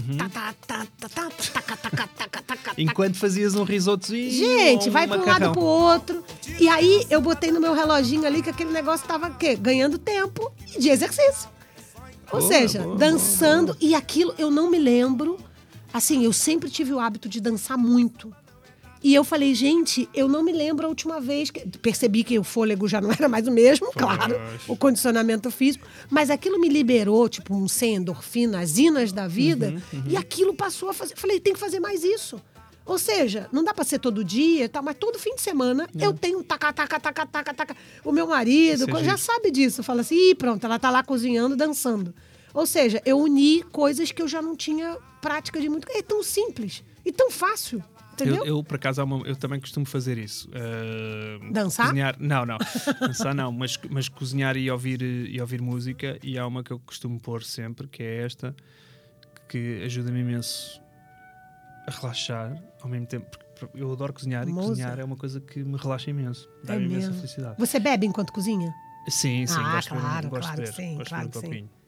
Enquanto 2.79 3.17
fazias 3.17 3.55
um 3.55 3.65
risotozinho. 3.65 4.31
Gente, 4.31 4.91
vai 4.91 5.07
para 5.07 5.21
um 5.21 5.25
lado 5.25 5.53
pro 5.53 5.63
outro. 5.63 6.25
E 6.59 6.69
aí 6.69 7.07
eu 7.11 7.21
botei 7.21 7.51
no 7.51 7.61
meu 7.61 7.75
reloginho 7.75 8.27
ali 8.27 8.43
que 8.43 8.51
aquele 8.51 8.71
negócio 8.71 9.07
tava 9.07 9.29
o 9.29 9.35
quê? 9.35 9.57
Ganhando 9.57 9.99
tempo 9.99 10.53
de 10.79 10.89
exercício. 10.89 11.49
Ou 12.31 12.41
seja, 12.41 12.85
dançando. 12.97 13.77
E 13.81 13.95
aquilo 13.95 14.35
eu 14.39 14.51
não 14.51 14.71
me 14.71 14.79
lembro. 14.79 15.39
Assim, 15.93 16.25
eu 16.25 16.33
sempre 16.33 16.69
tive 16.69 16.93
o 16.93 17.01
hábito 17.01 17.29
de 17.29 17.41
dançar 17.41 17.79
muito. 17.79 18.33
E 19.03 19.15
eu 19.15 19.23
falei, 19.23 19.55
gente, 19.55 20.09
eu 20.15 20.29
não 20.29 20.43
me 20.43 20.53
lembro 20.53 20.87
a 20.87 20.89
última 20.89 21.21
vez 21.21 21.51
que. 21.51 21.67
Percebi 21.79 22.25
que 22.25 22.39
o 22.39 22.45
fôlego 22.45 22.89
já 22.89 23.01
não 23.01 23.13
era 23.13 23.29
mais 23.29 23.47
o 23.47 23.51
mesmo, 23.51 23.93
claro, 23.93 24.35
o 24.67 24.77
condicionamento 24.77 25.51
físico. 25.51 25.87
Mas 26.11 26.31
aquilo 26.31 26.59
me 26.59 26.69
liberou, 26.69 27.29
tipo, 27.29 27.55
um 27.55 27.69
sem 27.69 27.97
endorfina, 27.97 28.61
as 28.61 28.79
inas 28.79 29.13
da 29.13 29.29
vida. 29.29 29.81
E 30.09 30.17
aquilo 30.17 30.55
passou 30.55 30.89
a 30.89 30.95
fazer. 30.95 31.17
Falei, 31.17 31.39
tem 31.39 31.53
que 31.53 31.59
fazer 31.59 31.81
mais 31.81 32.03
isso. 32.03 32.41
Ou 32.85 32.99
seja, 32.99 33.49
não 33.51 33.65
dá 33.65 33.75
pra 33.75 33.85
ser 33.85 33.99
todo 33.99 34.23
dia, 34.23 34.65
e 34.65 34.69
tal, 34.69 34.81
mas 34.81 34.97
todo 34.97 35.19
fim 35.19 35.35
de 35.35 35.43
semana 35.43 35.89
eu 35.99 36.15
tenho 36.15 36.43
taca, 36.45 36.73
taca, 36.73 37.01
taca, 37.01 37.27
taca, 37.27 37.53
taca. 37.53 37.77
O 38.05 38.13
meu 38.13 38.29
marido 38.29 38.97
é 38.97 39.05
já 39.05 39.17
sabe 39.17 39.51
disso. 39.51 39.83
Fala 39.83 40.03
assim, 40.03 40.31
ih, 40.31 40.35
pronto, 40.37 40.65
ela 40.65 40.79
tá 40.79 40.89
lá 40.89 41.03
cozinhando, 41.03 41.57
dançando. 41.57 42.15
Ou 42.55 42.65
seja, 42.65 43.03
eu 43.05 43.19
uni 43.19 43.63
coisas 43.65 44.13
que 44.13 44.23
eu 44.23 44.29
já 44.29 44.41
não 44.41 44.57
tinha 44.57 44.97
prática 45.21 45.61
de 45.61 45.69
muito. 45.69 45.87
É 45.91 46.01
tão 46.01 46.23
simples 46.23 46.85
e 47.05 47.11
tão 47.11 47.29
fácil. 47.29 47.83
Entendeu? 48.25 48.37
Eu, 48.45 48.57
eu, 48.59 48.65
por 48.65 48.77
acaso, 48.77 49.03
eu 49.25 49.37
também 49.37 49.61
costumo 49.61 49.85
fazer 49.87 50.17
isso. 50.19 50.49
Uh, 50.49 51.53
Dançar? 51.53 51.87
Cozinhar, 51.89 52.17
não, 52.19 52.45
não. 52.47 52.57
Dançar 53.01 53.35
não, 53.35 53.53
mas, 53.53 53.79
mas 53.91 54.09
cozinhar 54.09 54.57
e 54.57 54.71
ouvir, 54.71 55.03
e 55.03 55.41
ouvir 55.41 55.61
música. 55.61 56.19
E 56.23 56.39
há 56.39 56.47
uma 56.47 56.63
que 56.65 56.71
eu 56.73 56.79
costumo 56.81 57.21
pôr 57.21 57.43
sempre, 57.45 57.87
que 57.89 58.03
é 58.03 58.25
esta, 58.25 58.55
que 59.49 59.83
ajuda-me 59.85 60.21
imenso 60.21 60.81
a 61.87 61.91
relaxar 61.91 62.57
ao 62.83 62.89
mesmo 62.89 63.07
tempo. 63.07 63.27
Porque 63.59 63.79
eu 63.81 63.93
adoro 63.93 64.13
cozinhar 64.13 64.47
e 64.49 64.53
Mozart. 64.53 64.69
cozinhar 64.71 64.99
é 65.01 65.05
uma 65.05 65.17
coisa 65.17 65.41
que 65.41 65.63
me 65.63 65.77
relaxa 65.79 66.11
imenso. 66.11 66.49
É 66.65 66.67
Dá-me 66.67 66.85
imensa 66.87 67.07
mesmo. 67.09 67.15
felicidade. 67.23 67.55
Você 67.59 67.79
bebe 67.81 68.07
enquanto 68.07 68.33
cozinha? 68.33 68.73
Sim, 69.09 69.47
sim, 69.47 69.55
Ah, 69.59 69.73
gosto, 69.77 69.89
de 69.89 69.95
beber- 69.95 70.09
claro, 70.11 70.29
gosto 70.29 70.43
claro 70.43 70.57
de 70.57 70.71
beber, 70.71 70.75
sim, 70.75 70.97
gosto 70.97 71.09
claro 71.09 71.29
de 71.29 71.33
beber 71.35 71.47
um 71.47 71.51
copinho. 71.51 71.67
Sim, 71.69 71.86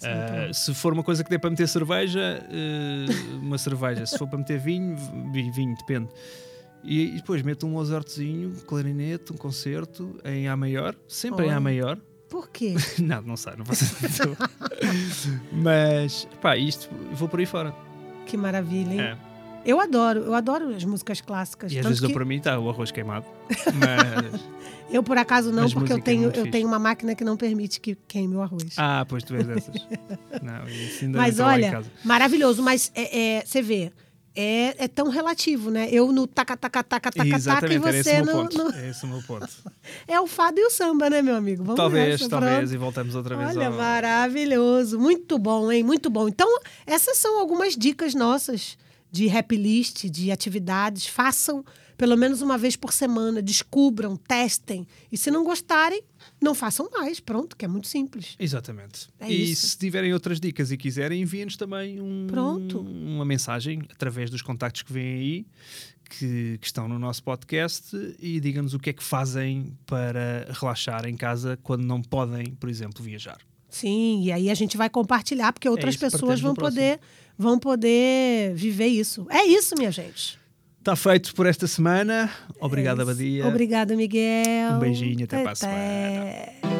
Pronto. 0.00 0.54
se 0.54 0.74
for 0.74 0.92
uma 0.92 1.02
coisa 1.02 1.22
que 1.24 1.30
dê 1.30 1.38
para 1.38 1.50
meter 1.50 1.66
cerveja, 1.68 2.44
eh, 2.50 3.06
uma 3.40 3.56
cerveja. 3.58 4.04
Se 4.06 4.18
for 4.18 4.26
para 4.28 4.38
meter 4.38 4.58
vinho, 4.58 4.96
vi- 5.32 5.50
vinho, 5.50 5.74
depende. 5.76 6.08
E, 6.82 7.14
e 7.14 7.16
depois 7.16 7.40
meto 7.42 7.66
um 7.66 7.70
Mozartzinho, 7.70 8.50
um 8.50 8.54
clarinete, 8.66 9.32
um 9.32 9.36
concerto 9.36 10.18
em 10.24 10.48
A 10.48 10.56
maior, 10.56 10.94
sempre 11.08 11.46
em. 11.46 11.50
A 11.50 11.58
maior. 11.60 11.98
Por 12.28 12.48
quê? 12.50 12.74
não, 13.00 13.22
não 13.22 13.36
sei, 13.36 13.54
não 13.56 13.64
faço. 13.64 13.94
Mas, 15.52 16.26
pá, 16.40 16.56
isto, 16.56 16.88
vou 17.12 17.28
por 17.28 17.40
aí 17.40 17.46
fora. 17.46 17.74
Que 18.26 18.36
maravilha, 18.36 18.92
hein? 18.94 19.00
É. 19.00 19.16
Eu 19.64 19.80
adoro, 19.80 20.20
eu 20.20 20.34
adoro 20.34 20.74
as 20.74 20.84
músicas 20.84 21.20
clássicas. 21.20 21.72
E 21.72 21.78
às 21.78 21.86
vezes 21.86 22.00
que 22.00 22.12
para 22.12 22.24
mim, 22.24 22.36
está 22.36 22.58
o 22.58 22.68
arroz 22.68 22.90
queimado. 22.90 23.24
Mas, 23.48 24.40
Eu, 24.90 25.02
por 25.02 25.16
acaso, 25.16 25.50
não, 25.50 25.62
Mas 25.64 25.72
porque 25.74 25.92
eu 25.92 25.96
é 25.96 26.00
tenho, 26.00 26.22
muito 26.22 26.36
eu 26.36 26.42
fixe. 26.44 26.52
tenho 26.52 26.68
uma 26.68 26.78
máquina 26.78 27.14
que 27.14 27.24
não 27.24 27.36
permite 27.36 27.80
que 27.80 27.96
queime 28.06 28.36
o 28.36 28.42
arroz. 28.42 28.74
ah, 28.76 29.04
pois 29.08 29.24
tu 29.24 29.34
és 29.34 29.46
dessas. 29.46 29.74
Não, 30.42 30.68
isso 30.68 31.04
ainda 31.06 31.18
Mas 31.18 31.40
olha, 31.40 31.82
maravilhoso. 32.04 32.62
Mas 32.62 32.92
é, 32.94 33.38
é- 33.38 33.44
você 33.44 33.62
vê, 33.62 33.90
é, 34.36 34.84
é 34.84 34.86
tão 34.86 35.08
relativo, 35.08 35.70
né? 35.70 35.88
Eu 35.90 36.12
no 36.12 36.26
taca, 36.26 36.56
taca, 36.56 36.84
taca, 36.84 37.10
taca, 37.10 37.40
taca, 37.40 37.72
e 37.72 37.78
você 37.78 38.20
no, 38.20 38.44
no- 38.44 38.70
É 38.74 38.90
esse 38.90 39.04
o 39.04 39.08
meu 39.08 39.22
ponto. 39.22 39.48
É 40.06 40.20
o 40.20 40.26
fado 40.26 40.60
e 40.60 40.64
o 40.64 40.70
samba, 40.70 41.08
né, 41.08 41.22
meu 41.22 41.34
amigo? 41.34 41.64
Vamos 41.64 41.76
talvez, 41.76 42.20
nessa, 42.20 42.28
talvez, 42.28 42.58
pronto. 42.58 42.74
e 42.74 42.76
voltamos 42.76 43.14
outra 43.14 43.36
vez 43.36 43.56
Olha, 43.56 43.68
ao... 43.68 43.72
maravilhoso. 43.72 44.98
Muito 44.98 45.38
bom, 45.38 45.72
hein? 45.72 45.82
Muito 45.82 46.10
bom. 46.10 46.28
Então, 46.28 46.48
essas 46.86 47.16
são 47.18 47.38
algumas 47.40 47.74
dicas 47.74 48.14
nossas 48.14 48.76
de 49.14 49.26
rap 49.28 49.56
list, 49.56 50.06
de 50.10 50.32
atividades. 50.32 51.06
Façam 51.06 51.64
pelo 51.96 52.16
menos 52.16 52.42
uma 52.42 52.58
vez 52.58 52.74
por 52.74 52.92
semana. 52.92 53.40
Descubram, 53.40 54.16
testem. 54.16 54.84
E 55.12 55.16
se 55.16 55.30
não 55.30 55.44
gostarem, 55.44 56.02
não 56.42 56.52
façam 56.52 56.88
mais. 56.90 57.20
Pronto, 57.20 57.56
que 57.56 57.64
é 57.64 57.68
muito 57.68 57.86
simples. 57.86 58.34
Exatamente. 58.40 59.08
É 59.20 59.30
e 59.30 59.52
isso. 59.52 59.68
se 59.68 59.78
tiverem 59.78 60.12
outras 60.12 60.40
dicas 60.40 60.72
e 60.72 60.76
quiserem, 60.76 61.22
enviem-nos 61.22 61.56
também 61.56 62.00
um- 62.00 62.26
Pronto. 62.26 62.80
uma 62.80 63.24
mensagem 63.24 63.82
através 63.92 64.28
dos 64.30 64.42
contactos 64.42 64.82
que 64.82 64.92
vêm 64.92 65.06
aí, 65.14 65.46
que, 66.10 66.58
que 66.60 66.66
estão 66.66 66.88
no 66.88 66.98
nosso 66.98 67.22
podcast, 67.22 67.96
e 68.18 68.40
digam-nos 68.40 68.74
o 68.74 68.78
que 68.80 68.90
é 68.90 68.92
que 68.92 69.02
fazem 69.04 69.72
para 69.86 70.48
relaxar 70.50 71.06
em 71.06 71.16
casa 71.16 71.56
quando 71.62 71.84
não 71.84 72.02
podem, 72.02 72.46
por 72.54 72.68
exemplo, 72.68 73.02
viajar. 73.04 73.38
Sim, 73.74 74.22
e 74.22 74.30
aí 74.30 74.50
a 74.50 74.54
gente 74.54 74.76
vai 74.76 74.88
compartilhar, 74.88 75.52
porque 75.52 75.68
outras 75.68 75.96
isso, 75.96 76.04
pessoas 76.08 76.40
vão 76.40 76.54
poder, 76.54 77.00
vão 77.36 77.58
poder 77.58 78.54
viver 78.54 78.86
isso. 78.86 79.26
É 79.28 79.44
isso, 79.44 79.74
minha 79.76 79.90
gente. 79.90 80.38
Está 80.78 80.94
feito 80.94 81.34
por 81.34 81.44
esta 81.44 81.66
semana. 81.66 82.30
Obrigado, 82.60 83.00
É. 83.00 83.02
Abadia. 83.02 83.48
Obrigada, 83.48 83.96
Miguel. 83.96 84.74
Um 84.74 84.78
beijinho, 84.78 85.24
até 85.24 85.42
para 85.42 85.52
a 85.52 85.54
semana. 85.56 86.74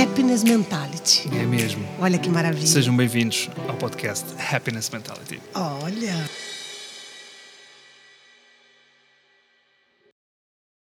Happiness 0.00 0.44
Mentality. 0.44 1.28
É 1.36 1.44
mesmo. 1.44 1.84
Olha 1.98 2.18
que 2.18 2.28
maravilha. 2.28 2.68
Sejam 2.68 2.96
bem-vindos 2.96 3.50
ao 3.66 3.74
podcast 3.74 4.26
Happiness 4.54 4.90
Mentality. 4.90 5.40
Olha. 5.54 6.14